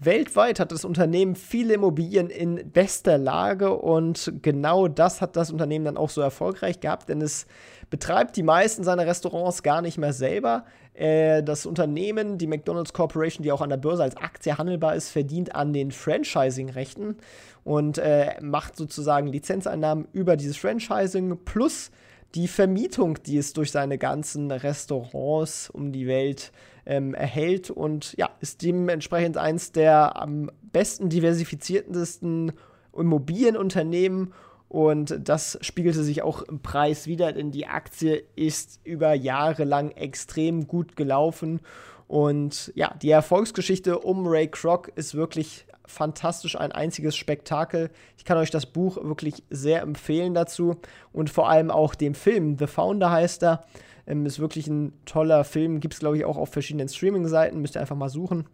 Weltweit 0.00 0.60
hat 0.60 0.70
das 0.70 0.84
Unternehmen 0.84 1.34
viele 1.34 1.74
Immobilien 1.74 2.30
in 2.30 2.70
bester 2.70 3.18
Lage 3.18 3.74
und 3.74 4.32
genau 4.42 4.86
das 4.86 5.20
hat 5.20 5.34
das 5.34 5.50
Unternehmen 5.50 5.84
dann 5.84 5.96
auch 5.96 6.10
so 6.10 6.20
erfolgreich 6.20 6.78
gehabt, 6.78 7.08
denn 7.08 7.20
es 7.20 7.46
betreibt 7.90 8.36
die 8.36 8.44
meisten 8.44 8.84
seiner 8.84 9.06
Restaurants 9.06 9.64
gar 9.64 9.82
nicht 9.82 9.98
mehr 9.98 10.12
selber. 10.12 10.64
Äh, 10.94 11.42
das 11.42 11.66
Unternehmen, 11.66 12.38
die 12.38 12.46
McDonald's 12.46 12.92
Corporation, 12.92 13.42
die 13.42 13.50
auch 13.50 13.60
an 13.60 13.70
der 13.70 13.76
Börse 13.76 14.04
als 14.04 14.16
Aktie 14.16 14.56
handelbar 14.56 14.94
ist, 14.94 15.10
verdient 15.10 15.56
an 15.56 15.72
den 15.72 15.90
Franchising-Rechten 15.90 17.16
und 17.64 17.98
äh, 17.98 18.40
macht 18.40 18.76
sozusagen 18.76 19.26
Lizenzeinnahmen 19.26 20.06
über 20.12 20.36
dieses 20.36 20.56
Franchising 20.56 21.38
plus 21.44 21.90
die 22.34 22.48
Vermietung, 22.48 23.22
die 23.22 23.38
es 23.38 23.52
durch 23.52 23.70
seine 23.70 23.98
ganzen 23.98 24.50
Restaurants 24.50 25.70
um 25.70 25.92
die 25.92 26.06
Welt 26.06 26.52
ähm, 26.84 27.14
erhält 27.14 27.70
und 27.70 28.14
ja, 28.18 28.30
ist 28.40 28.62
dementsprechend 28.62 29.36
eins 29.36 29.72
der 29.72 30.20
am 30.20 30.50
besten 30.72 31.08
diversifiziertesten 31.08 32.52
Immobilienunternehmen 32.94 34.32
und 34.68 35.18
das 35.26 35.58
spiegelte 35.62 36.02
sich 36.02 36.22
auch 36.22 36.42
im 36.42 36.60
Preis 36.60 37.06
wieder, 37.06 37.32
denn 37.32 37.50
die 37.50 37.66
Aktie 37.66 38.24
ist 38.36 38.80
über 38.84 39.14
Jahre 39.14 39.64
lang 39.64 39.90
extrem 39.92 40.66
gut 40.66 40.94
gelaufen. 40.94 41.60
Und 42.06 42.72
ja, 42.74 42.94
die 43.02 43.10
Erfolgsgeschichte 43.10 43.98
um 43.98 44.26
Ray 44.26 44.48
Kroc 44.48 44.92
ist 44.94 45.14
wirklich 45.14 45.66
fantastisch, 45.88 46.56
ein 46.56 46.72
einziges 46.72 47.16
Spektakel. 47.16 47.90
Ich 48.16 48.24
kann 48.24 48.38
euch 48.38 48.50
das 48.50 48.66
Buch 48.66 48.96
wirklich 49.02 49.42
sehr 49.50 49.82
empfehlen 49.82 50.34
dazu 50.34 50.76
und 51.12 51.30
vor 51.30 51.48
allem 51.48 51.70
auch 51.70 51.94
dem 51.94 52.14
Film. 52.14 52.56
The 52.58 52.66
Founder 52.66 53.10
heißt 53.10 53.42
er. 53.42 53.64
Ähm, 54.06 54.24
ist 54.24 54.38
wirklich 54.38 54.66
ein 54.68 54.92
toller 55.04 55.44
Film. 55.44 55.80
Gibt 55.80 55.94
es, 55.94 56.00
glaube 56.00 56.16
ich, 56.16 56.24
auch 56.24 56.36
auf 56.36 56.50
verschiedenen 56.50 56.88
Streaming-Seiten. 56.88 57.60
Müsst 57.60 57.76
ihr 57.76 57.80
einfach 57.80 57.96
mal 57.96 58.08
suchen. 58.08 58.46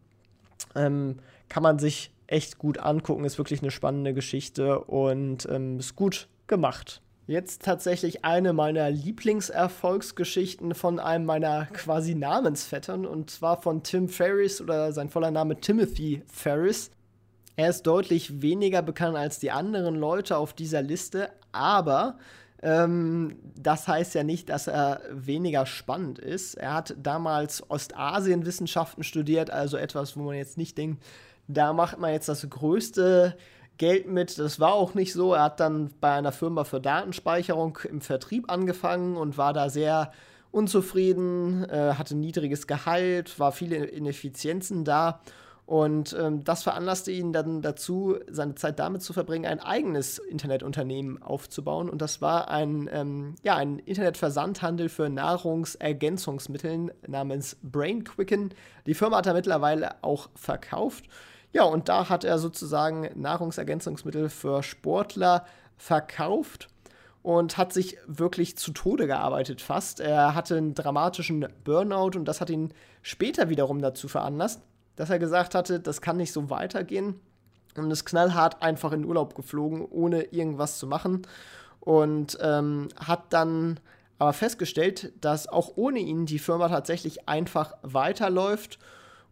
Ähm, 0.74 1.16
kann 1.48 1.62
man 1.62 1.78
sich 1.78 2.12
echt 2.26 2.58
gut 2.58 2.78
angucken. 2.78 3.24
Ist 3.24 3.38
wirklich 3.38 3.62
eine 3.62 3.70
spannende 3.70 4.14
Geschichte 4.14 4.80
und 4.80 5.46
ähm, 5.50 5.78
ist 5.78 5.94
gut 5.94 6.28
gemacht. 6.46 7.02
Jetzt 7.26 7.62
tatsächlich 7.62 8.22
eine 8.24 8.52
meiner 8.52 8.90
Lieblingserfolgsgeschichten 8.90 10.74
von 10.74 10.98
einem 10.98 11.24
meiner 11.24 11.66
quasi 11.72 12.14
Namensvettern 12.14 13.06
und 13.06 13.30
zwar 13.30 13.62
von 13.62 13.82
Tim 13.82 14.08
Ferriss 14.08 14.60
oder 14.60 14.92
sein 14.92 15.08
voller 15.08 15.30
Name 15.30 15.58
Timothy 15.58 16.22
Ferriss. 16.26 16.90
Er 17.56 17.70
ist 17.70 17.82
deutlich 17.82 18.42
weniger 18.42 18.82
bekannt 18.82 19.16
als 19.16 19.38
die 19.38 19.50
anderen 19.50 19.94
Leute 19.94 20.36
auf 20.36 20.52
dieser 20.52 20.82
Liste, 20.82 21.30
aber 21.52 22.18
ähm, 22.62 23.36
das 23.56 23.86
heißt 23.86 24.14
ja 24.14 24.24
nicht, 24.24 24.48
dass 24.48 24.66
er 24.66 25.02
weniger 25.10 25.66
spannend 25.66 26.18
ist. 26.18 26.54
Er 26.54 26.74
hat 26.74 26.96
damals 27.00 27.68
Ostasienwissenschaften 27.70 29.04
studiert, 29.04 29.50
also 29.50 29.76
etwas, 29.76 30.16
wo 30.16 30.22
man 30.22 30.36
jetzt 30.36 30.58
nicht 30.58 30.76
denkt, 30.78 31.02
da 31.46 31.72
macht 31.72 31.98
man 31.98 32.12
jetzt 32.12 32.28
das 32.28 32.48
größte 32.48 33.36
Geld 33.76 34.08
mit. 34.08 34.38
Das 34.38 34.60
war 34.60 34.72
auch 34.72 34.94
nicht 34.94 35.12
so. 35.12 35.34
Er 35.34 35.44
hat 35.44 35.60
dann 35.60 35.90
bei 36.00 36.12
einer 36.12 36.32
Firma 36.32 36.64
für 36.64 36.80
Datenspeicherung 36.80 37.78
im 37.88 38.00
Vertrieb 38.00 38.50
angefangen 38.50 39.16
und 39.16 39.36
war 39.36 39.52
da 39.52 39.68
sehr 39.68 40.10
unzufrieden, 40.50 41.64
äh, 41.68 41.94
hatte 41.98 42.16
niedriges 42.16 42.66
Gehalt, 42.66 43.38
war 43.38 43.52
viele 43.52 43.84
Ineffizienzen 43.84 44.84
da 44.84 45.20
und 45.66 46.14
ähm, 46.18 46.44
das 46.44 46.62
veranlasste 46.62 47.10
ihn 47.10 47.32
dann 47.32 47.62
dazu, 47.62 48.16
seine 48.30 48.54
Zeit 48.54 48.78
damit 48.78 49.02
zu 49.02 49.14
verbringen, 49.14 49.46
ein 49.46 49.60
eigenes 49.60 50.18
Internetunternehmen 50.18 51.22
aufzubauen. 51.22 51.88
Und 51.88 52.02
das 52.02 52.20
war 52.20 52.50
ein, 52.50 52.88
ähm, 52.92 53.34
ja, 53.42 53.56
ein 53.56 53.78
Internetversandhandel 53.78 54.90
für 54.90 55.08
Nahrungsergänzungsmittel 55.08 56.94
namens 57.06 57.56
BrainQuicken. 57.62 58.52
Die 58.86 58.94
Firma 58.94 59.18
hat 59.18 59.26
er 59.26 59.32
mittlerweile 59.32 60.02
auch 60.02 60.28
verkauft. 60.34 61.06
Ja, 61.52 61.64
und 61.64 61.88
da 61.88 62.10
hat 62.10 62.24
er 62.24 62.38
sozusagen 62.38 63.08
Nahrungsergänzungsmittel 63.14 64.28
für 64.28 64.62
Sportler 64.62 65.46
verkauft 65.78 66.68
und 67.22 67.56
hat 67.56 67.72
sich 67.72 67.96
wirklich 68.06 68.58
zu 68.58 68.72
Tode 68.72 69.06
gearbeitet 69.06 69.62
fast. 69.62 70.00
Er 70.00 70.34
hatte 70.34 70.58
einen 70.58 70.74
dramatischen 70.74 71.48
Burnout 71.64 72.18
und 72.18 72.26
das 72.26 72.42
hat 72.42 72.50
ihn 72.50 72.74
später 73.00 73.48
wiederum 73.48 73.80
dazu 73.80 74.08
veranlasst, 74.08 74.60
dass 74.96 75.10
er 75.10 75.18
gesagt 75.18 75.54
hatte, 75.54 75.80
das 75.80 76.00
kann 76.00 76.16
nicht 76.16 76.32
so 76.32 76.50
weitergehen. 76.50 77.20
Und 77.76 77.90
ist 77.90 78.04
knallhart 78.04 78.62
einfach 78.62 78.92
in 78.92 79.04
Urlaub 79.04 79.34
geflogen, 79.34 79.84
ohne 79.84 80.22
irgendwas 80.24 80.78
zu 80.78 80.86
machen. 80.86 81.22
Und 81.80 82.38
ähm, 82.40 82.88
hat 82.96 83.32
dann 83.32 83.80
aber 84.18 84.32
festgestellt, 84.32 85.12
dass 85.20 85.48
auch 85.48 85.72
ohne 85.76 85.98
ihn 85.98 86.26
die 86.26 86.38
Firma 86.38 86.68
tatsächlich 86.68 87.28
einfach 87.28 87.74
weiterläuft. 87.82 88.78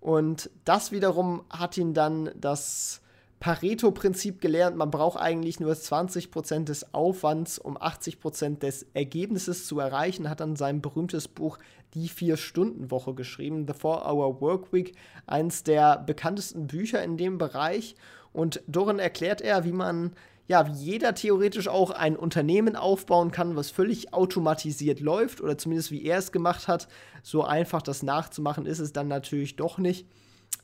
Und 0.01 0.51
das 0.64 0.90
wiederum 0.90 1.44
hat 1.51 1.77
ihn 1.77 1.94
dann 1.94 2.31
das 2.35 3.02
Pareto-Prinzip 3.42 4.40
gelernt. 4.40 4.76
Man 4.76 4.92
braucht 4.92 5.20
eigentlich 5.20 5.59
nur 5.59 5.72
20% 5.72 6.62
des 6.62 6.94
Aufwands, 6.94 7.59
um 7.59 7.76
80% 7.76 8.61
des 8.61 8.87
Ergebnisses 8.94 9.66
zu 9.66 9.81
erreichen. 9.81 10.31
Hat 10.31 10.38
dann 10.38 10.55
sein 10.55 10.81
berühmtes 10.81 11.26
Buch 11.26 11.59
Die 11.94 12.09
Vier-Stunden-Woche 12.09 13.14
geschrieben, 13.14 13.66
The 13.66 13.74
Four-Hour 13.74 14.40
Workweek, 14.40 14.94
eins 15.26 15.64
der 15.64 15.98
bekanntesten 15.98 16.68
Bücher 16.68 17.02
in 17.02 17.16
dem 17.16 17.37
Bereich. 17.37 17.96
Und 18.33 18.62
darin 18.68 19.00
erklärt 19.00 19.40
er, 19.40 19.64
wie 19.64 19.72
man 19.72 20.12
ja, 20.46 20.68
wie 20.68 20.78
jeder 20.78 21.12
theoretisch 21.14 21.66
auch 21.66 21.90
ein 21.90 22.14
Unternehmen 22.14 22.76
aufbauen 22.76 23.33
kann, 23.33 23.57
was 23.57 23.72
völlig 23.72 24.14
automatisiert 24.14 25.00
läuft 25.00 25.40
oder 25.40 25.59
zumindest 25.59 25.90
wie 25.90 26.05
er 26.05 26.18
es 26.18 26.31
gemacht 26.31 26.68
hat. 26.68 26.87
So 27.24 27.42
einfach 27.42 27.83
das 27.83 28.05
nachzumachen 28.05 28.66
ist 28.66 28.78
es 28.78 28.92
dann 28.92 29.09
natürlich 29.09 29.57
doch 29.57 29.78
nicht. 29.78 30.07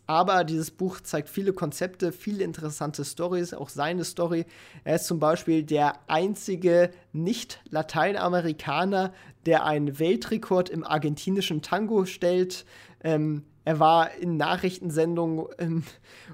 Aber 0.09 0.43
dieses 0.43 0.71
Buch 0.71 1.01
zeigt 1.03 1.29
viele 1.29 1.53
Konzepte, 1.53 2.13
viele 2.13 2.43
interessante 2.43 3.05
Stories, 3.05 3.53
auch 3.53 3.69
seine 3.69 4.05
Story. 4.05 4.47
Er 4.83 4.97
ist 4.97 5.05
zum 5.05 5.21
Beispiel 5.21 5.63
der 5.63 5.97
einzige 6.07 6.91
Nicht-Lateinamerikaner, 7.13 9.13
der 9.45 9.67
einen 9.67 9.99
Weltrekord 9.99 10.71
im 10.71 10.83
argentinischen 10.83 11.61
Tango 11.61 12.07
stellt. 12.07 12.65
Ähm, 13.05 13.45
er 13.67 13.81
war 13.81 14.15
in 14.15 14.39
Nachrichtensendungen 14.39 15.45
ähm, 15.59 15.83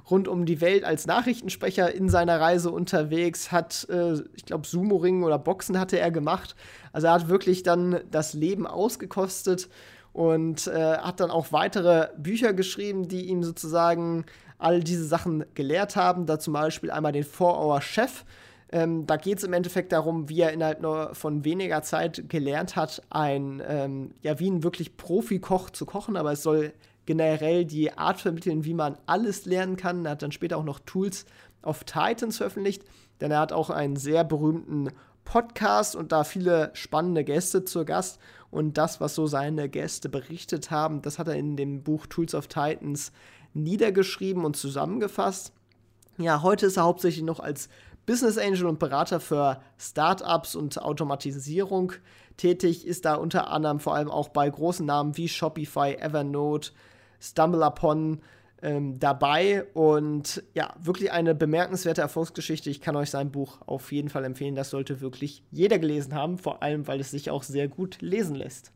rund 0.09 0.29
um 0.29 0.47
die 0.47 0.61
Welt 0.61 0.85
als 0.85 1.09
Nachrichtensprecher 1.09 1.93
in 1.93 2.09
seiner 2.09 2.41
Reise 2.41 2.71
unterwegs, 2.71 3.51
hat, 3.51 3.89
äh, 3.91 4.21
ich 4.37 4.45
glaube, 4.45 4.69
Sumo-Ringen 4.69 5.25
oder 5.25 5.41
Boxen 5.41 5.81
hatte 5.81 5.99
er 5.99 6.13
gemacht. 6.13 6.55
Also 6.93 7.09
er 7.09 7.15
hat 7.15 7.29
wirklich 7.29 7.65
dann 7.65 8.03
das 8.13 8.35
Leben 8.35 8.69
ausgekostet 8.69 9.69
und 10.15 10.69
äh, 10.69 10.97
hat 10.99 11.21
dann 11.21 11.31
auch 11.31 11.53
weitere 11.53 12.09
Bücher 12.17 12.55
geschrieben, 12.55 13.09
die 13.09 13.27
ihm 13.27 13.43
sozusagen 13.43 14.25
all 14.59 14.81
diese 14.81 15.05
Sachen 15.05 15.45
gelehrt 15.55 15.97
haben. 15.97 16.25
Da 16.25 16.39
zum 16.39 16.55
Beispiel 16.55 16.93
einmal 16.93 17.13
den 17.13 17.25
Four-Hour-Chef. 17.25 18.25
Ähm, 18.71 19.07
da 19.07 19.17
geht 19.17 19.39
es 19.39 19.45
im 19.45 19.53
Endeffekt 19.53 19.91
darum, 19.93 20.29
wie 20.29 20.41
er 20.41 20.53
innerhalb 20.53 20.81
nur 20.81 21.15
von 21.15 21.45
weniger 21.45 21.83
Zeit 21.83 22.29
gelernt 22.29 22.77
hat, 22.77 23.03
ein, 23.11 23.61
ähm, 23.67 24.15
ja, 24.23 24.39
wie 24.39 24.49
ein 24.49 24.63
wirklich 24.63 24.97
Profi-Koch 24.97 25.71
zu 25.71 25.85
kochen, 25.85 26.17
aber 26.17 26.33
es 26.33 26.45
soll 26.45 26.73
generell 27.07 27.65
die 27.65 27.93
Art 27.93 28.21
vermitteln, 28.21 28.65
wie 28.65 28.75
man 28.75 28.97
alles 29.07 29.47
lernen 29.47 29.77
kann. 29.77 30.05
Er 30.05 30.13
hat 30.13 30.23
dann 30.23 30.33
später 30.33 30.57
auch 30.57 30.65
noch 30.65 30.79
Tools 30.79 31.27
auf 31.61 31.83
Titans 31.83 32.37
veröffentlicht, 32.37 32.85
denn 33.21 33.33
er 33.33 33.41
hat 33.41 33.53
auch 33.53 33.69
einen 33.69 33.97
sehr 33.97 34.23
berühmten 34.23 34.91
Podcast 35.25 35.97
und 35.97 36.13
da 36.13 36.25
viele 36.25 36.71
spannende 36.75 37.25
Gäste 37.25 37.65
zur 37.65 37.85
Gast. 37.85 38.19
Und 38.55 38.79
das, 38.79 39.01
was 39.01 39.17
so 39.17 39.27
seine 39.27 39.69
Gäste 39.69 40.09
berichtet 40.09 40.71
haben, 40.71 41.03
das 41.03 41.19
hat 41.19 41.27
er 41.27 41.35
in 41.35 41.57
dem 41.57 41.83
Buch 41.83 42.07
Tools 42.07 42.37
of 42.37 42.47
Titans 42.47 43.11
niedergeschrieben 43.53 44.45
und 44.45 44.55
zusammengefasst. 44.55 45.53
Ja, 46.19 46.41
heute 46.43 46.67
ist 46.67 46.77
er 46.77 46.85
hauptsächlich 46.85 47.25
noch 47.25 47.41
als 47.41 47.69
Business 48.07 48.39
Angel 48.39 48.67
und 48.67 48.79
Berater 48.79 49.19
für 49.19 49.61
Startups 49.77 50.55
und 50.55 50.81
Automatisierung 50.81 51.95
tätig, 52.37 52.87
ist 52.87 53.07
da 53.07 53.17
unter 53.17 53.51
anderem 53.51 53.81
vor 53.81 53.97
allem 53.97 54.09
auch 54.09 54.29
bei 54.29 54.49
großen 54.49 54.87
Namen 54.87 55.17
wie 55.17 55.29
Shopify, 55.29 55.97
Evernote, 55.99 56.71
StumbleUpon 57.19 58.21
ähm, 58.65 58.99
dabei 58.99 59.65
und 59.75 60.43
ja, 60.55 60.75
wirklich 60.81 61.13
eine 61.13 61.35
bemerkenswerte 61.35 62.01
Erfolgsgeschichte. 62.01 62.71
Ich 62.71 62.81
kann 62.81 62.97
euch 62.97 63.11
sein 63.11 63.31
Buch 63.31 63.59
auf 63.67 63.93
jeden 63.93 64.09
Fall 64.09 64.25
empfehlen. 64.25 64.55
Das 64.55 64.71
sollte 64.71 65.03
wirklich 65.03 65.43
jeder 65.51 65.79
gelesen 65.79 66.15
haben, 66.15 66.39
vor 66.39 66.63
allem 66.63 66.87
weil 66.89 66.99
es 66.99 67.11
sich 67.11 67.31
auch 67.31 67.43
sehr 67.43 67.69
gut 67.69 68.01
lesen 68.01 68.35
lässt. 68.35 68.73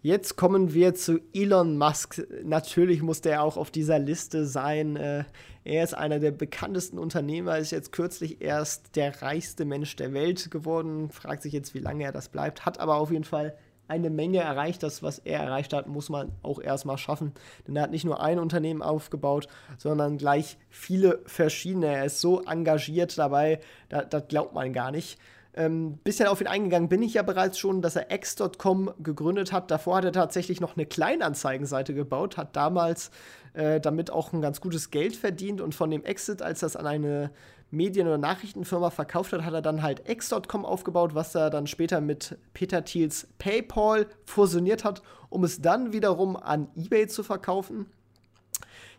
Jetzt 0.00 0.36
kommen 0.36 0.72
wir 0.72 0.94
zu 0.94 1.20
Elon 1.34 1.76
Musk. 1.76 2.22
Natürlich 2.42 3.02
musste 3.02 3.30
er 3.30 3.42
auch 3.42 3.56
auf 3.56 3.70
dieser 3.70 3.98
Liste 3.98 4.46
sein. 4.46 4.96
Äh, 4.96 5.24
er 5.64 5.84
ist 5.84 5.92
einer 5.92 6.18
der 6.18 6.30
bekanntesten 6.30 6.98
Unternehmer, 6.98 7.58
ist 7.58 7.72
jetzt 7.72 7.92
kürzlich 7.92 8.40
erst 8.40 8.96
der 8.96 9.20
reichste 9.20 9.66
Mensch 9.66 9.96
der 9.96 10.14
Welt 10.14 10.50
geworden. 10.50 11.10
Fragt 11.10 11.42
sich 11.42 11.52
jetzt, 11.52 11.74
wie 11.74 11.80
lange 11.80 12.04
er 12.04 12.12
das 12.12 12.30
bleibt. 12.30 12.64
Hat 12.64 12.80
aber 12.80 12.94
auf 12.94 13.10
jeden 13.10 13.24
Fall 13.24 13.58
eine 13.88 14.10
Menge 14.10 14.38
erreicht. 14.38 14.82
Das, 14.82 15.02
was 15.02 15.18
er 15.18 15.40
erreicht 15.40 15.72
hat, 15.72 15.88
muss 15.88 16.08
man 16.08 16.32
auch 16.42 16.60
erstmal 16.60 16.98
schaffen. 16.98 17.32
Denn 17.66 17.76
er 17.76 17.82
hat 17.82 17.90
nicht 17.90 18.04
nur 18.04 18.22
ein 18.22 18.38
Unternehmen 18.38 18.82
aufgebaut, 18.82 19.48
sondern 19.78 20.18
gleich 20.18 20.58
viele 20.70 21.20
verschiedene. 21.26 21.86
Er 21.86 22.04
ist 22.04 22.20
so 22.20 22.42
engagiert 22.42 23.18
dabei, 23.18 23.60
das, 23.88 24.08
das 24.10 24.28
glaubt 24.28 24.54
man 24.54 24.72
gar 24.72 24.90
nicht. 24.90 25.18
Ähm, 25.54 25.98
bisschen 26.04 26.28
auf 26.28 26.40
ihn 26.40 26.46
eingegangen 26.46 26.88
bin 26.88 27.02
ich 27.02 27.14
ja 27.14 27.22
bereits 27.22 27.58
schon, 27.58 27.82
dass 27.82 27.96
er 27.96 28.12
X.com 28.12 28.92
gegründet 29.00 29.50
hat. 29.50 29.70
Davor 29.72 29.96
hat 29.96 30.04
er 30.04 30.12
tatsächlich 30.12 30.60
noch 30.60 30.76
eine 30.76 30.86
Kleinanzeigenseite 30.86 31.94
gebaut, 31.94 32.36
hat 32.36 32.54
damals 32.54 33.10
äh, 33.54 33.80
damit 33.80 34.12
auch 34.12 34.32
ein 34.32 34.40
ganz 34.40 34.60
gutes 34.60 34.90
Geld 34.90 35.16
verdient 35.16 35.60
und 35.60 35.74
von 35.74 35.90
dem 35.90 36.04
Exit, 36.04 36.42
als 36.42 36.60
das 36.60 36.76
an 36.76 36.86
eine 36.86 37.30
Medien- 37.70 38.06
oder 38.06 38.18
Nachrichtenfirma 38.18 38.90
verkauft 38.90 39.32
hat, 39.32 39.44
hat 39.44 39.52
er 39.52 39.62
dann 39.62 39.82
halt 39.82 40.08
X.com 40.08 40.64
aufgebaut, 40.64 41.14
was 41.14 41.34
er 41.34 41.50
dann 41.50 41.66
später 41.66 42.00
mit 42.00 42.38
Peter 42.54 42.84
Thiels 42.84 43.28
PayPal 43.38 44.06
fusioniert 44.24 44.84
hat, 44.84 45.02
um 45.28 45.44
es 45.44 45.60
dann 45.60 45.92
wiederum 45.92 46.36
an 46.36 46.68
eBay 46.76 47.06
zu 47.08 47.22
verkaufen. 47.22 47.86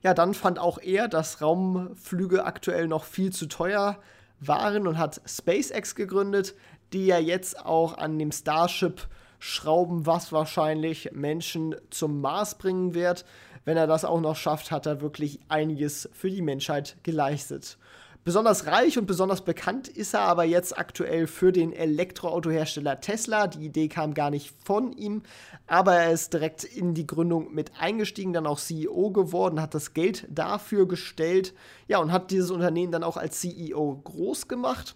Ja, 0.02 0.14
dann 0.14 0.34
fand 0.34 0.60
auch 0.60 0.80
er, 0.82 1.08
dass 1.08 1.42
Raumflüge 1.42 2.46
aktuell 2.46 2.88
noch 2.88 3.04
viel 3.04 3.34
zu 3.34 3.48
teuer 3.48 4.00
waren 4.40 4.88
und 4.88 4.98
hat 4.98 5.22
SpaceX 5.26 5.96
gegründet, 5.96 6.56
die 6.94 7.06
ja 7.06 7.20
jetzt 7.20 7.66
auch 7.66 7.98
an 7.98 8.18
dem 8.18 8.32
Starship 8.32 9.08
schrauben, 9.40 10.06
was 10.06 10.32
wahrscheinlich 10.32 11.12
Menschen 11.14 11.76
zum 11.90 12.22
Mars 12.22 12.58
bringen 12.58 12.94
wird. 12.94 13.26
Wenn 13.66 13.78
er 13.78 13.88
das 13.88 14.06
auch 14.06 14.22
noch 14.22 14.36
schafft, 14.36 14.72
hat 14.72 14.86
er 14.86 15.02
wirklich 15.02 15.40
einiges 15.50 16.10
für 16.14 16.30
die 16.30 16.42
Menschheit 16.42 16.98
geleistet. 17.04 17.78
Besonders 18.26 18.66
reich 18.66 18.98
und 18.98 19.06
besonders 19.06 19.46
bekannt 19.46 19.88
ist 19.88 20.14
er 20.14 20.22
aber 20.22 20.44
jetzt 20.44 20.78
aktuell 20.78 21.26
für 21.26 21.54
den 21.54 21.72
Elektroautohersteller 21.72 23.00
Tesla. 23.00 23.48
Die 23.48 23.66
Idee 23.66 23.88
kam 23.88 24.14
gar 24.14 24.30
nicht 24.30 24.54
von 24.66 24.92
ihm, 24.92 25.24
aber 25.68 25.96
er 25.96 26.12
ist 26.12 26.34
direkt 26.34 26.66
in 26.66 26.94
die 26.94 27.08
Gründung 27.08 27.54
mit 27.54 27.72
eingestiegen, 27.80 28.34
dann 28.34 28.46
auch 28.46 28.60
CEO 28.60 29.12
geworden, 29.12 29.62
hat 29.62 29.74
das 29.74 29.94
Geld 29.94 30.28
dafür 30.30 30.86
gestellt, 30.86 31.54
ja, 31.88 32.00
und 32.00 32.12
hat 32.12 32.30
dieses 32.30 32.52
Unternehmen 32.52 32.92
dann 32.92 33.04
auch 33.04 33.16
als 33.16 33.40
CEO 33.40 34.02
groß 34.04 34.50
gemacht. 34.50 34.96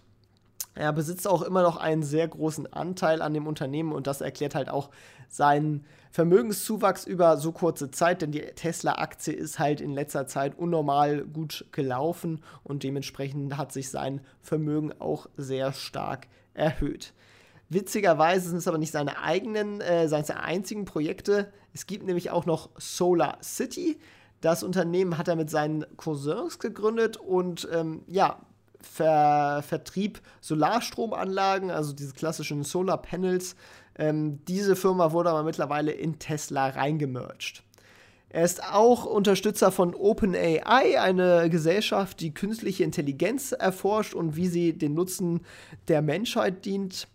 Er 0.74 0.92
besitzt 0.92 1.28
auch 1.28 1.42
immer 1.42 1.62
noch 1.62 1.76
einen 1.76 2.02
sehr 2.02 2.26
großen 2.26 2.72
Anteil 2.72 3.22
an 3.22 3.32
dem 3.32 3.46
Unternehmen 3.46 3.92
und 3.92 4.06
das 4.06 4.20
erklärt 4.20 4.54
halt 4.54 4.68
auch 4.68 4.90
seinen 5.28 5.84
Vermögenszuwachs 6.10 7.06
über 7.06 7.36
so 7.36 7.52
kurze 7.52 7.90
Zeit, 7.90 8.22
denn 8.22 8.32
die 8.32 8.40
Tesla-Aktie 8.40 9.32
ist 9.32 9.58
halt 9.58 9.80
in 9.80 9.92
letzter 9.92 10.26
Zeit 10.26 10.56
unnormal 10.58 11.24
gut 11.24 11.66
gelaufen 11.72 12.42
und 12.62 12.82
dementsprechend 12.82 13.56
hat 13.56 13.72
sich 13.72 13.90
sein 13.90 14.20
Vermögen 14.40 14.92
auch 15.00 15.28
sehr 15.36 15.72
stark 15.72 16.28
erhöht. 16.54 17.12
Witzigerweise 17.68 18.48
sind 18.48 18.58
es 18.58 18.68
aber 18.68 18.78
nicht 18.78 18.92
seine 18.92 19.18
eigenen, 19.18 19.80
äh, 19.80 20.08
seine 20.08 20.40
einzigen 20.40 20.84
Projekte. 20.84 21.52
Es 21.72 21.86
gibt 21.86 22.04
nämlich 22.04 22.30
auch 22.30 22.46
noch 22.46 22.70
Solar 22.78 23.38
City. 23.42 23.98
Das 24.40 24.62
Unternehmen 24.62 25.18
hat 25.18 25.28
er 25.28 25.36
mit 25.36 25.50
seinen 25.50 25.84
Cousins 25.96 26.58
gegründet 26.58 27.16
und 27.16 27.66
ähm, 27.72 28.02
ja, 28.06 28.38
Ver 28.84 29.62
Vertrieb 29.66 30.20
Solarstromanlagen, 30.40 31.70
also 31.70 31.92
diese 31.92 32.12
klassischen 32.12 32.62
Solar 32.62 33.00
Panels. 33.00 33.56
Ähm, 33.96 34.44
diese 34.46 34.76
Firma 34.76 35.12
wurde 35.12 35.30
aber 35.30 35.42
mittlerweile 35.42 35.92
in 35.92 36.18
Tesla 36.18 36.68
reingemerged. 36.68 37.62
Er 38.34 38.44
ist 38.44 38.64
auch 38.64 39.04
Unterstützer 39.04 39.70
von 39.70 39.94
OpenAI, 39.94 41.00
eine 41.00 41.48
Gesellschaft, 41.50 42.18
die 42.20 42.34
künstliche 42.34 42.82
Intelligenz 42.82 43.52
erforscht 43.52 44.12
und 44.12 44.34
wie 44.34 44.48
sie 44.48 44.76
den 44.76 44.94
Nutzen 44.94 45.42
der 45.86 46.02
Menschheit 46.02 46.64
dient. 46.64 47.06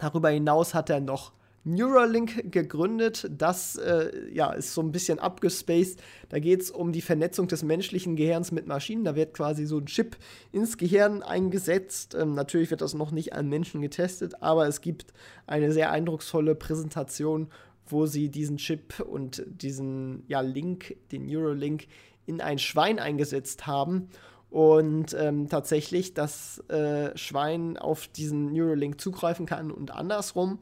Darüber 0.00 0.30
hinaus 0.30 0.74
hat 0.74 0.90
er 0.90 0.98
noch 0.98 1.30
Neuralink 1.64 2.50
gegründet. 2.50 3.28
Das 3.30 3.76
äh, 3.76 4.10
ja, 4.32 4.52
ist 4.52 4.74
so 4.74 4.80
ein 4.80 4.92
bisschen 4.92 5.18
abgespaced. 5.18 6.00
Da 6.28 6.38
geht 6.38 6.62
es 6.62 6.70
um 6.70 6.92
die 6.92 7.00
Vernetzung 7.00 7.46
des 7.46 7.62
menschlichen 7.62 8.16
Gehirns 8.16 8.50
mit 8.50 8.66
Maschinen. 8.66 9.04
Da 9.04 9.14
wird 9.14 9.34
quasi 9.34 9.64
so 9.66 9.78
ein 9.78 9.86
Chip 9.86 10.16
ins 10.50 10.76
Gehirn 10.76 11.22
eingesetzt. 11.22 12.16
Ähm, 12.18 12.34
natürlich 12.34 12.70
wird 12.70 12.80
das 12.80 12.94
noch 12.94 13.12
nicht 13.12 13.32
an 13.32 13.48
Menschen 13.48 13.80
getestet, 13.80 14.42
aber 14.42 14.66
es 14.66 14.80
gibt 14.80 15.12
eine 15.46 15.72
sehr 15.72 15.92
eindrucksvolle 15.92 16.54
Präsentation, 16.54 17.48
wo 17.86 18.06
sie 18.06 18.28
diesen 18.28 18.56
Chip 18.56 19.00
und 19.00 19.44
diesen 19.46 20.24
ja, 20.26 20.40
Link, 20.40 20.96
den 21.12 21.26
Neuralink, 21.26 21.86
in 22.26 22.40
ein 22.40 22.58
Schwein 22.58 22.98
eingesetzt 22.98 23.66
haben 23.66 24.08
und 24.50 25.16
ähm, 25.18 25.48
tatsächlich 25.48 26.14
das 26.14 26.58
äh, 26.68 27.16
Schwein 27.16 27.76
auf 27.76 28.06
diesen 28.08 28.52
Neuralink 28.52 29.00
zugreifen 29.00 29.46
kann 29.46 29.70
und 29.70 29.90
andersrum 29.90 30.58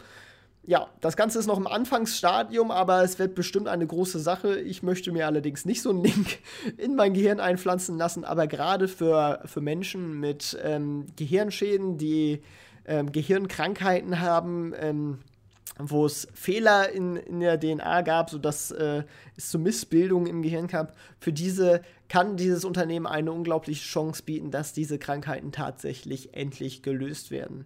ja, 0.71 0.87
das 1.01 1.17
Ganze 1.17 1.41
ist 1.41 1.49
noch 1.49 1.59
im 1.59 1.67
Anfangsstadium, 1.67 2.71
aber 2.71 3.03
es 3.03 3.19
wird 3.19 3.35
bestimmt 3.35 3.67
eine 3.67 3.85
große 3.85 4.21
Sache. 4.21 4.61
Ich 4.61 4.85
möchte 4.85 5.11
mir 5.11 5.27
allerdings 5.27 5.65
nicht 5.65 5.83
so 5.83 5.91
einen 5.91 6.05
Link 6.05 6.39
in 6.77 6.95
mein 6.95 7.13
Gehirn 7.13 7.41
einpflanzen 7.41 7.99
lassen, 7.99 8.25
aber 8.25 8.47
gerade 8.47 8.87
für, 8.87 9.41
für 9.47 9.61
Menschen 9.61 10.21
mit 10.21 10.57
ähm, 10.63 11.07
Gehirnschäden, 11.17 11.99
die 11.99 12.43
ähm, 12.87 13.11
Gehirnkrankheiten 13.11 14.21
haben, 14.21 14.73
ähm, 14.79 15.19
wo 15.77 16.07
es 16.07 16.29
Fehler 16.35 16.93
in, 16.93 17.17
in 17.17 17.41
der 17.41 17.59
DNA 17.59 18.03
gab, 18.03 18.31
sodass 18.31 18.71
äh, 18.71 19.03
es 19.37 19.51
zu 19.51 19.59
Missbildungen 19.59 20.29
im 20.29 20.41
Gehirn 20.41 20.69
gab, 20.69 20.95
für 21.19 21.33
diese 21.33 21.81
kann 22.09 22.37
dieses 22.37 22.65
Unternehmen 22.65 23.09
eine 23.09 23.33
unglaubliche 23.33 23.85
Chance 23.85 24.23
bieten, 24.25 24.53
dass 24.53 24.73
diese 24.73 25.01
Krankheiten 25.01 25.51
tatsächlich 25.51 26.33
endlich 26.33 26.85
gelöst 26.85 27.33
werden. 27.33 27.65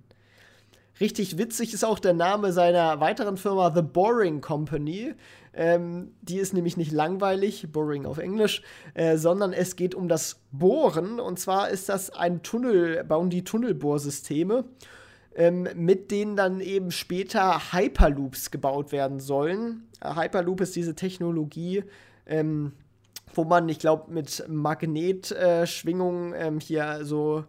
Richtig 1.00 1.38
witzig 1.38 1.74
ist 1.74 1.84
auch 1.84 1.98
der 1.98 2.12
Name 2.12 2.52
seiner 2.52 3.00
weiteren 3.00 3.36
Firma, 3.36 3.72
The 3.74 3.82
Boring 3.82 4.40
Company. 4.40 5.14
Ähm, 5.52 6.12
die 6.22 6.38
ist 6.38 6.52
nämlich 6.52 6.76
nicht 6.76 6.92
langweilig, 6.92 7.70
boring 7.72 8.06
auf 8.06 8.18
Englisch, 8.18 8.62
äh, 8.94 9.16
sondern 9.16 9.52
es 9.52 9.74
geht 9.76 9.94
um 9.94 10.08
das 10.08 10.40
Bohren. 10.52 11.18
Und 11.18 11.38
zwar 11.38 11.68
ist 11.68 11.88
das 11.88 12.10
ein 12.10 12.42
Tunnel, 12.42 13.02
bauen 13.04 13.30
die 13.30 13.44
Tunnelbohrsysteme, 13.44 14.64
ähm, 15.34 15.68
mit 15.74 16.10
denen 16.10 16.36
dann 16.36 16.60
eben 16.60 16.90
später 16.90 17.72
Hyperloops 17.72 18.50
gebaut 18.52 18.92
werden 18.92 19.20
sollen. 19.20 19.88
Hyperloop 20.02 20.60
ist 20.60 20.76
diese 20.76 20.94
Technologie, 20.94 21.84
ähm, 22.26 22.72
wo 23.34 23.44
man, 23.44 23.68
ich 23.68 23.80
glaube, 23.80 24.12
mit 24.12 24.44
Magnetschwingungen 24.48 26.32
äh, 26.34 26.52
hier 26.60 27.04
so 27.04 27.44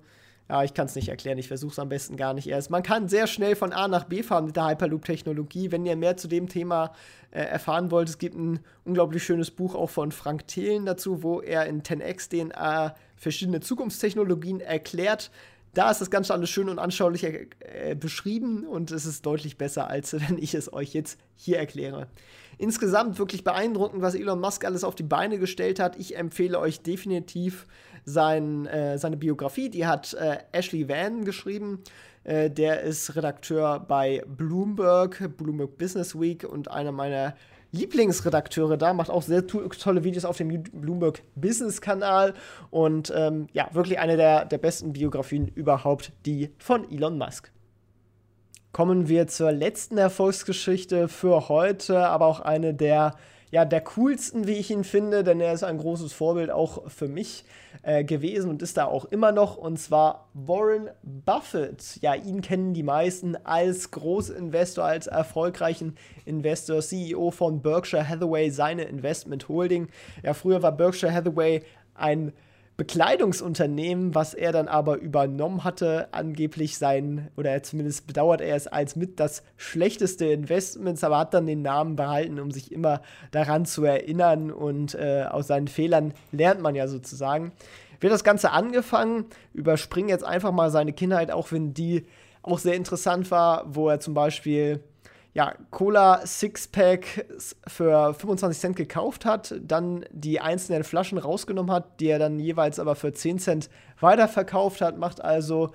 ja, 0.48 0.64
ich 0.64 0.76
kann 0.76 0.86
es 0.86 0.96
nicht 0.96 1.10
erklären, 1.10 1.40
ich 1.40 1.48
versuche 1.48 1.72
es 1.72 1.80
am 1.80 1.90
besten 1.90 2.18
gar 2.18 2.36
nicht 2.36 2.48
erst. 2.48 2.70
Man 2.70 2.84
kann 2.84 3.10
sehr 3.10 3.26
schnell 3.26 3.56
von 3.56 3.74
A 3.74 3.88
nach 3.88 4.04
B 4.04 4.22
fahren 4.22 4.46
mit 4.46 4.56
der 4.56 4.68
Hyperloop-Technologie. 4.68 5.72
Wenn 5.72 5.86
ihr 5.86 5.96
mehr 5.96 6.18
zu 6.18 6.28
dem 6.28 6.48
Thema 6.48 6.94
äh, 7.32 7.42
erfahren 7.42 7.90
wollt, 7.90 8.10
es 8.10 8.20
gibt 8.20 8.36
ein 8.36 8.60
unglaublich 8.84 9.24
schönes 9.24 9.50
Buch 9.50 9.74
auch 9.74 9.90
von 9.90 10.12
Frank 10.12 10.48
Thelen 10.48 10.86
dazu, 10.86 11.24
wo 11.24 11.42
er 11.42 11.66
in 11.66 11.82
10x 11.82 12.30
DNA 12.30 12.96
verschiedene 13.16 13.60
Zukunftstechnologien 13.60 14.60
erklärt. 14.60 15.32
da 15.74 15.90
ist 15.90 16.00
das 16.00 16.12
Ganze 16.12 16.34
alles 16.34 16.50
schön 16.52 16.70
und 16.70 16.80
anschaulich 16.80 17.24
äh, 17.24 17.96
beschrieben 18.00 18.68
und 18.68 18.92
es 18.92 19.06
ist 19.06 19.26
deutlich 19.26 19.58
besser, 19.58 19.90
als 19.90 20.14
wenn 20.30 20.38
ich 20.38 20.54
es 20.54 20.72
euch 20.72 20.94
jetzt 20.94 21.20
hier 21.36 21.58
erkläre. 21.58 22.08
Insgesamt 22.58 23.18
wirklich 23.18 23.44
beeindruckend, 23.44 24.02
was 24.02 24.16
Elon 24.16 24.40
Musk 24.40 24.64
alles 24.64 24.84
auf 24.84 24.96
die 24.96 25.04
Beine 25.04 25.40
gestellt 25.40 25.80
hat. 25.80 25.98
Ich 25.98 26.16
empfehle 26.16 26.60
euch 26.60 26.82
definitiv 26.82 27.66
sein, 28.06 28.66
äh, 28.68 28.98
seine 28.98 29.18
Biografie. 29.18 29.70
Die 29.70 29.86
hat 29.86 30.14
äh, 30.14 30.38
Ashley 30.52 30.88
Van 30.88 31.26
geschrieben. 31.26 31.84
Äh, 32.24 32.50
der 32.50 32.82
ist 32.82 33.16
Redakteur 33.16 33.80
bei 33.80 34.24
Bloomberg, 34.28 35.38
Bloomberg 35.38 35.78
Business 35.78 36.20
Week 36.20 36.44
und 36.44 36.72
einer 36.72 36.92
meiner 36.92 37.36
Lieblingsredakteure 37.72 38.78
da, 38.78 38.94
macht 38.94 39.10
auch 39.10 39.22
sehr 39.22 39.46
to 39.46 39.68
tolle 39.68 40.04
Videos 40.04 40.26
auf 40.26 40.38
dem 40.38 40.64
Bloomberg 40.64 41.22
Business 41.36 41.82
Kanal 41.82 42.34
und 42.72 43.12
ähm, 43.16 43.48
ja, 43.54 43.68
wirklich 43.74 44.00
eine 44.00 44.16
der, 44.16 44.46
der 44.46 44.58
besten 44.58 44.94
Biografien 44.94 45.48
überhaupt, 45.50 46.14
die 46.26 46.52
von 46.58 46.90
Elon 46.90 47.18
Musk. 47.18 47.52
Kommen 48.72 49.08
wir 49.08 49.28
zur 49.28 49.52
letzten 49.52 49.98
Erfolgsgeschichte 49.98 51.08
für 51.08 51.50
heute, 51.50 52.08
aber 52.08 52.26
auch 52.26 52.40
eine 52.40 52.74
der 52.74 53.16
ja, 53.56 53.64
der 53.64 53.80
coolsten, 53.80 54.48
wie 54.48 54.56
ich 54.56 54.70
ihn 54.70 54.84
finde, 54.84 55.24
denn 55.24 55.40
er 55.40 55.54
ist 55.54 55.64
ein 55.64 55.78
großes 55.78 56.12
Vorbild 56.12 56.52
auch 56.52 56.92
für 56.92 57.08
mich 57.08 57.46
äh, 57.84 58.04
gewesen 58.04 58.50
und 58.50 58.62
ist 58.62 58.76
da 58.76 58.84
auch 58.84 59.06
immer 59.06 59.32
noch, 59.32 59.56
und 59.56 59.80
zwar 59.80 60.28
Warren 60.34 60.90
Buffett. 61.04 61.98
Ja, 62.02 62.16
ihn 62.16 62.42
kennen 62.42 62.74
die 62.74 62.84
meisten 62.84 63.38
als 63.46 63.92
Großinvestor, 63.92 64.84
als 64.84 65.08
erfolgreichen 65.08 65.96
Investor, 66.26 66.82
CEO 66.82 67.32
von 67.32 67.62
Berkshire 67.62 68.06
Hathaway, 68.06 68.50
seine 68.50 68.84
Investment 68.84 69.48
Holding. 69.48 69.88
Ja, 70.22 70.34
früher 70.34 70.62
war 70.62 70.74
Berkshire 70.74 71.14
Hathaway 71.14 71.64
ein 71.94 72.34
Bekleidungsunternehmen, 72.78 74.16
was 74.16 74.34
er 74.34 74.52
dann 74.52 74.68
aber 74.68 74.98
übernommen 74.98 75.64
hatte, 75.64 76.10
angeblich 76.12 76.78
sein, 76.78 77.30
oder 77.38 77.64
zumindest 77.64 78.06
bedauert 78.06 78.42
er 78.42 78.56
es 78.56 78.68
als 78.68 78.98
mit 78.98 79.20
das 79.20 79.44
schlechteste 79.56 80.26
Investments, 80.26 81.04
aber 81.04 81.20
hat 81.20 81.34
dann 81.34 81.48
den 81.48 81.62
Namen 81.62 81.96
behalten, 81.96 82.40
um 82.40 82.52
sich 82.52 82.74
immer 82.74 83.02
daran 83.32 83.66
zu 83.66 83.86
erinnern 83.86 84.52
und 84.52 84.94
äh, 84.96 85.26
aus 85.30 85.48
seinen 85.48 85.70
Fehlern 85.70 86.14
lernt 86.34 86.62
man 86.62 86.76
ja 86.76 86.88
sozusagen. 86.90 87.54
Wird 88.02 88.12
das 88.12 88.26
Ganze 88.26 88.52
angefangen, 88.52 89.26
überspringen 89.54 90.10
jetzt 90.10 90.26
einfach 90.26 90.52
mal 90.52 90.70
seine 90.70 90.92
Kindheit, 90.92 91.32
auch 91.32 91.54
wenn 91.54 91.74
die 91.74 92.06
auch 92.42 92.60
sehr 92.60 92.76
interessant 92.76 93.32
war, 93.32 93.64
wo 93.74 93.88
er 93.88 94.02
zum 94.02 94.14
Beispiel 94.14 94.84
ja, 95.36 95.54
Cola 95.70 96.26
Sixpack 96.26 97.26
für 97.68 98.14
25 98.14 98.60
Cent 98.60 98.76
gekauft 98.78 99.26
hat, 99.26 99.54
dann 99.62 100.06
die 100.10 100.40
einzelnen 100.40 100.86
Flaschen 100.86 101.18
rausgenommen 101.18 101.76
hat, 101.76 102.00
die 102.00 102.08
er 102.08 102.20
dann 102.20 102.40
jeweils 102.40 102.80
aber 102.80 102.96
für 102.96 103.12
10 103.12 103.40
Cent 103.40 103.70
weiterverkauft 104.00 104.80
hat, 104.80 104.98
macht 104.98 105.22
also 105.22 105.72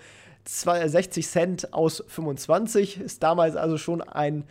60 0.47 1.29
Cent 1.29 1.75
aus 1.75 2.03
25, 2.09 3.01
ist 3.03 3.23
damals 3.23 3.55
also 3.55 3.77
schon 3.77 4.01
ein 4.01 4.45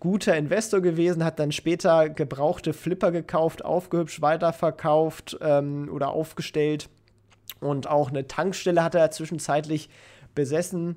guter 0.00 0.34
Investor 0.34 0.80
gewesen, 0.80 1.24
hat 1.24 1.38
dann 1.38 1.52
später 1.52 2.08
gebrauchte 2.08 2.72
Flipper 2.72 3.12
gekauft, 3.12 3.62
aufgehübscht, 3.62 4.22
weiterverkauft 4.22 5.36
ähm, 5.42 5.90
oder 5.92 6.08
aufgestellt. 6.08 6.88
Und 7.60 7.86
auch 7.86 8.08
eine 8.08 8.26
Tankstelle 8.26 8.82
hat 8.82 8.94
er 8.94 9.10
zwischenzeitlich 9.10 9.90
besessen 10.34 10.96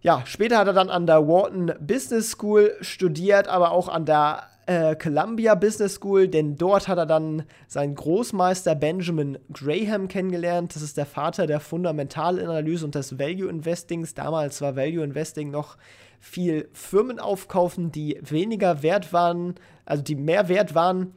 ja, 0.00 0.22
später 0.24 0.58
hat 0.58 0.66
er 0.66 0.72
dann 0.72 0.90
an 0.90 1.06
der 1.06 1.26
Wharton 1.26 1.72
Business 1.80 2.30
School 2.30 2.74
studiert, 2.80 3.48
aber 3.48 3.72
auch 3.72 3.88
an 3.88 4.04
der 4.04 4.44
äh, 4.66 4.96
Columbia 4.96 5.54
Business 5.54 5.94
School, 5.94 6.28
denn 6.28 6.56
dort 6.56 6.88
hat 6.88 6.98
er 6.98 7.06
dann 7.06 7.44
seinen 7.68 7.94
Großmeister 7.94 8.74
Benjamin 8.74 9.38
Graham 9.52 10.08
kennengelernt. 10.08 10.74
Das 10.74 10.82
ist 10.82 10.96
der 10.96 11.06
Vater 11.06 11.46
der 11.46 11.60
Fundamentalanalyse 11.60 12.84
und 12.84 12.94
des 12.94 13.18
Value 13.18 13.48
Investings. 13.48 14.14
Damals 14.14 14.60
war 14.60 14.76
Value 14.76 15.04
Investing 15.04 15.50
noch 15.50 15.76
viel 16.20 16.68
Firmen 16.72 17.18
aufkaufen, 17.18 17.92
die 17.92 18.18
weniger 18.22 18.82
wert 18.82 19.12
waren, 19.12 19.54
also 19.84 20.02
die 20.02 20.16
mehr 20.16 20.48
wert 20.48 20.74
waren 20.74 21.12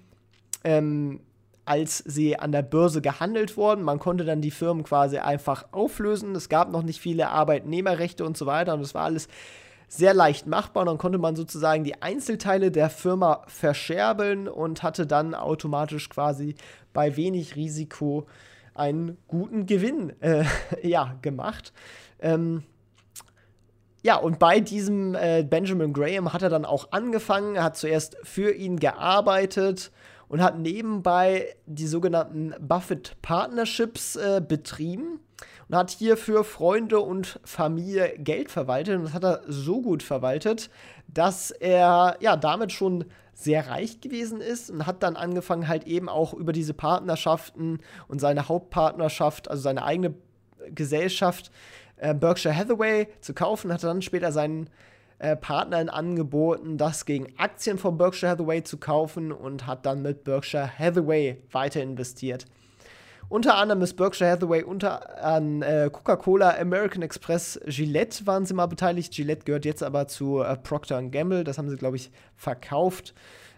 ähm, 0.64 1.22
als 1.70 2.00
sie 2.00 2.40
an 2.40 2.52
der 2.52 2.64
Börse 2.64 3.00
gehandelt 3.00 3.56
wurden. 3.56 3.84
Man 3.84 4.00
konnte 4.00 4.26
dann 4.26 4.42
die 4.42 4.50
Firmen 4.50 4.84
quasi 4.84 5.20
einfach 5.20 5.66
auflösen. 5.72 6.36
Es 6.36 6.50
gab 6.50 6.72
noch 6.72 6.82
nicht 6.82 7.00
viele 7.00 7.30
Arbeitnehmerrechte 7.30 8.26
und 8.26 8.36
so 8.36 8.48
weiter 8.48 8.74
und 8.74 8.82
es 8.82 8.96
war 8.96 9.04
alles 9.04 9.28
sehr 9.88 10.16
leicht 10.16 10.48
machbar. 10.48 10.82
Und 10.82 10.88
dann 10.88 10.98
konnte 10.98 11.20
man 11.20 11.36
sozusagen 11.36 11.84
die 11.84 12.02
Einzelteile 12.02 12.72
der 12.72 12.90
Firma 12.90 13.44
verscherbeln 13.46 14.48
und 14.48 14.82
hatte 14.82 15.06
dann 15.06 15.36
automatisch 15.36 16.10
quasi 16.10 16.56
bei 16.92 17.16
wenig 17.16 17.56
Risiko 17.56 18.26
einen 18.74 19.20
guten 19.28 19.68
Gewinn 19.68 20.20
äh, 20.24 20.46
ja, 20.82 21.18
gemacht. 21.22 21.72
Ähm, 22.20 22.64
ja, 24.02 24.16
und 24.16 24.40
bei 24.40 24.60
diesem 24.60 25.14
äh, 25.14 25.46
Benjamin 25.48 25.94
Graham 25.94 26.34
hat 26.34 26.42
er 26.42 26.50
dann 26.50 26.66
auch 26.66 26.92
angefangen, 26.94 27.58
er 27.58 27.64
hat 27.66 27.78
zuerst 27.78 28.18
für 28.24 28.54
ihn 28.56 28.80
gearbeitet 28.80 29.92
und 30.30 30.42
hat 30.42 30.58
nebenbei 30.58 31.56
die 31.66 31.88
sogenannten 31.88 32.54
Buffett 32.62 33.18
Partnerships 33.22 34.16
äh, 34.16 34.42
betrieben 34.48 35.20
und 35.68 35.76
hat 35.76 35.92
hier 35.92 36.16
für 36.16 36.44
Freunde 36.44 37.00
und 37.00 37.40
Familie 37.44 38.14
Geld 38.18 38.50
verwaltet 38.50 38.98
und 38.98 39.04
das 39.04 39.14
hat 39.14 39.24
er 39.24 39.42
so 39.48 39.82
gut 39.82 40.02
verwaltet, 40.02 40.70
dass 41.08 41.52
er 41.52 42.16
ja 42.22 42.38
damit 42.38 42.72
schon 42.72 43.06
sehr 43.34 43.68
reich 43.68 44.02
gewesen 44.02 44.42
ist 44.42 44.70
und 44.70 44.86
hat 44.86 45.02
dann 45.02 45.16
angefangen 45.16 45.68
halt 45.68 45.88
eben 45.88 46.10
auch 46.10 46.34
über 46.34 46.54
diese 46.54 46.74
Partnerschaften 46.74 47.80
und 48.08 48.20
seine 48.20 48.48
Hauptpartnerschaft, 48.48 49.50
also 49.50 49.62
seine 49.62 49.84
eigene 49.84 50.14
Gesellschaft 50.76 51.52
äh, 51.98 52.14
Berkshire 52.14 52.56
Hathaway 52.56 53.08
zu 53.22 53.34
kaufen, 53.34 53.72
hat 53.72 53.84
dann 53.84 54.02
später 54.02 54.32
seinen 54.32 54.70
äh, 55.20 55.36
Partnern 55.36 55.90
angeboten, 55.90 56.78
das 56.78 57.06
gegen 57.06 57.28
Aktien 57.38 57.78
von 57.78 57.98
Berkshire 57.98 58.32
Hathaway 58.32 58.64
zu 58.64 58.78
kaufen 58.78 59.32
und 59.32 59.68
hat 59.68 59.86
dann 59.86 60.02
mit 60.02 60.24
Berkshire 60.24 60.70
Hathaway 60.80 61.42
weiter 61.52 61.82
investiert. 61.82 62.46
Unter 63.28 63.58
anderem 63.58 63.82
ist 63.84 63.96
Berkshire 63.96 64.32
Hathaway 64.32 64.64
unter 64.64 65.24
an 65.24 65.62
äh, 65.62 65.90
Coca-Cola, 65.92 66.58
American 66.58 67.04
Express, 67.04 67.60
Gillette 67.68 68.26
waren 68.26 68.46
sie 68.46 68.56
mal 68.56 68.66
beteiligt. 68.66 69.14
Gillette 69.14 69.44
gehört 69.46 69.66
jetzt 69.66 69.84
aber 69.84 70.08
zu 70.08 70.42
äh, 70.42 70.56
Procter 70.58 71.04
Gamble, 71.04 71.44
das 71.44 71.58
haben 71.58 71.70
sie, 71.70 71.76
glaube 71.76 71.98
ich, 71.98 72.12
verkauft. 72.36 73.14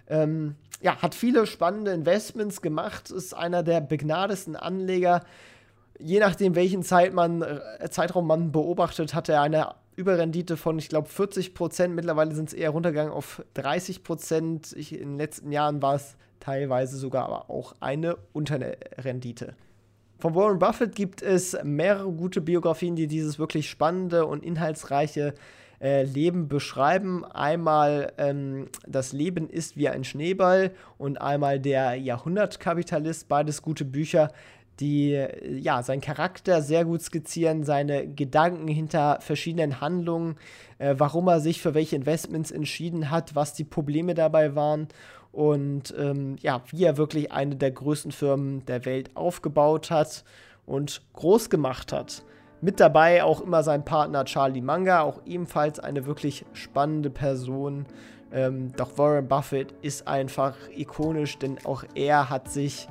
Ähm, 0.09 0.55
ja, 0.81 1.01
hat 1.01 1.15
viele 1.15 1.45
spannende 1.45 1.91
Investments 1.91 2.61
gemacht, 2.61 3.11
ist 3.11 3.33
einer 3.33 3.63
der 3.63 3.79
begnadesten 3.81 4.57
Anleger. 4.57 5.23
Je 5.99 6.19
nachdem, 6.19 6.55
welchen 6.55 6.83
Zeit 6.83 7.13
man, 7.13 7.43
äh, 7.43 7.89
Zeitraum 7.89 8.27
man 8.27 8.51
beobachtet, 8.51 9.13
hat 9.13 9.29
er 9.29 9.41
eine 9.41 9.75
Überrendite 9.95 10.57
von, 10.57 10.79
ich 10.79 10.89
glaube, 10.89 11.09
40 11.09 11.53
Prozent. 11.53 11.95
Mittlerweile 11.95 12.33
sind 12.33 12.49
es 12.49 12.53
eher 12.53 12.69
runtergegangen 12.69 13.11
auf 13.11 13.43
30 13.55 14.03
Prozent. 14.03 14.71
In 14.73 14.99
den 14.99 15.17
letzten 15.17 15.51
Jahren 15.51 15.81
war 15.81 15.95
es 15.95 16.15
teilweise 16.39 16.97
sogar 16.97 17.25
aber 17.25 17.49
auch 17.49 17.75
eine 17.79 18.17
Unterrendite. 18.33 19.55
Von 20.19 20.35
Warren 20.35 20.59
Buffett 20.59 20.95
gibt 20.95 21.21
es 21.21 21.57
mehrere 21.63 22.11
gute 22.11 22.41
Biografien, 22.41 22.95
die 22.95 23.07
dieses 23.07 23.39
wirklich 23.39 23.69
spannende 23.69 24.25
und 24.25 24.45
inhaltsreiche 24.45 25.33
äh, 25.81 26.03
Leben 26.03 26.47
beschreiben. 26.47 27.25
Einmal 27.25 28.13
ähm, 28.19 28.67
Das 28.87 29.13
Leben 29.13 29.49
ist 29.49 29.77
wie 29.77 29.89
ein 29.89 30.03
Schneeball 30.03 30.71
und 30.99 31.19
einmal 31.19 31.59
Der 31.59 31.95
Jahrhundertkapitalist. 31.95 33.27
Beides 33.29 33.63
gute 33.63 33.83
Bücher, 33.83 34.31
die 34.79 35.11
ja 35.59 35.83
seinen 35.83 36.01
Charakter 36.01 36.61
sehr 36.61 36.85
gut 36.85 37.01
skizzieren, 37.01 37.63
seine 37.63 38.07
Gedanken 38.07 38.67
hinter 38.67 39.19
verschiedenen 39.21 39.81
Handlungen, 39.81 40.37
äh, 40.79 40.95
warum 40.97 41.27
er 41.27 41.39
sich 41.39 41.61
für 41.61 41.73
welche 41.73 41.95
Investments 41.95 42.51
entschieden 42.51 43.11
hat, 43.11 43.35
was 43.35 43.53
die 43.53 43.63
Probleme 43.63 44.13
dabei 44.13 44.55
waren 44.55 44.87
und 45.31 45.93
ähm, 45.97 46.35
ja, 46.41 46.61
wie 46.71 46.83
er 46.83 46.97
wirklich 46.97 47.31
eine 47.31 47.55
der 47.55 47.71
größten 47.71 48.11
Firmen 48.11 48.65
der 48.65 48.85
Welt 48.85 49.15
aufgebaut 49.15 49.91
hat 49.91 50.23
und 50.65 51.01
groß 51.13 51.49
gemacht 51.49 51.93
hat. 51.93 52.23
Mit 52.61 52.79
dabei 52.79 53.23
auch 53.23 53.41
immer 53.41 53.63
sein 53.63 53.83
Partner 53.83 54.25
Charlie 54.25 54.61
Manga, 54.61 55.01
auch 55.01 55.21
ebenfalls 55.25 55.79
eine 55.79 56.05
wirklich 56.05 56.45
spannende 56.53 57.09
Person. 57.09 57.85
Ähm, 58.31 58.71
doch 58.77 58.97
Warren 58.97 59.27
Buffett 59.27 59.73
ist 59.81 60.07
einfach 60.07 60.55
ikonisch, 60.75 61.37
denn 61.39 61.57
auch 61.65 61.83
er 61.95 62.29
hat 62.29 62.49
sich 62.49 62.87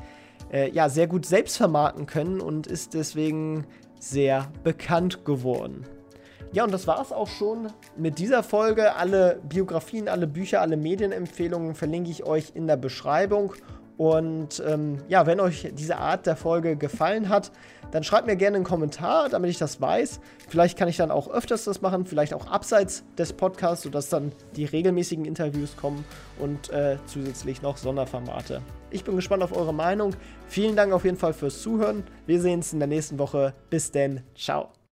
äh, 0.52 0.70
ja, 0.70 0.88
sehr 0.88 1.06
gut 1.06 1.26
selbst 1.26 1.56
vermarkten 1.56 2.06
können 2.06 2.40
und 2.40 2.66
ist 2.66 2.94
deswegen 2.94 3.66
sehr 3.98 4.48
bekannt 4.64 5.24
geworden. 5.24 5.84
Ja, 6.52 6.64
und 6.64 6.72
das 6.72 6.88
war 6.88 7.00
es 7.00 7.12
auch 7.12 7.28
schon 7.28 7.68
mit 7.96 8.18
dieser 8.18 8.42
Folge. 8.42 8.96
Alle 8.96 9.40
Biografien, 9.48 10.08
alle 10.08 10.26
Bücher, 10.26 10.60
alle 10.60 10.76
Medienempfehlungen 10.76 11.76
verlinke 11.76 12.10
ich 12.10 12.24
euch 12.24 12.52
in 12.54 12.66
der 12.66 12.76
Beschreibung. 12.76 13.54
Und 13.96 14.62
ähm, 14.66 14.98
ja, 15.08 15.26
wenn 15.26 15.38
euch 15.38 15.70
diese 15.74 15.98
Art 15.98 16.26
der 16.26 16.34
Folge 16.34 16.76
gefallen 16.76 17.28
hat, 17.28 17.52
dann 17.90 18.04
schreibt 18.04 18.26
mir 18.26 18.36
gerne 18.36 18.56
einen 18.56 18.64
Kommentar, 18.64 19.28
damit 19.28 19.50
ich 19.50 19.58
das 19.58 19.80
weiß. 19.80 20.20
Vielleicht 20.48 20.78
kann 20.78 20.88
ich 20.88 20.96
dann 20.96 21.10
auch 21.10 21.28
öfters 21.28 21.64
das 21.64 21.80
machen, 21.80 22.06
vielleicht 22.06 22.34
auch 22.34 22.46
abseits 22.46 23.04
des 23.18 23.32
Podcasts, 23.32 23.84
sodass 23.84 24.08
dann 24.08 24.32
die 24.56 24.64
regelmäßigen 24.64 25.24
Interviews 25.24 25.76
kommen 25.76 26.04
und 26.38 26.70
äh, 26.70 26.96
zusätzlich 27.06 27.62
noch 27.62 27.76
Sonderformate. 27.76 28.62
Ich 28.90 29.04
bin 29.04 29.16
gespannt 29.16 29.42
auf 29.42 29.56
eure 29.56 29.74
Meinung. 29.74 30.14
Vielen 30.48 30.76
Dank 30.76 30.92
auf 30.92 31.04
jeden 31.04 31.16
Fall 31.16 31.32
fürs 31.32 31.62
Zuhören. 31.62 32.04
Wir 32.26 32.40
sehen 32.40 32.58
uns 32.58 32.72
in 32.72 32.80
der 32.80 32.88
nächsten 32.88 33.18
Woche. 33.18 33.54
Bis 33.70 33.90
denn. 33.90 34.22
Ciao. 34.34 34.79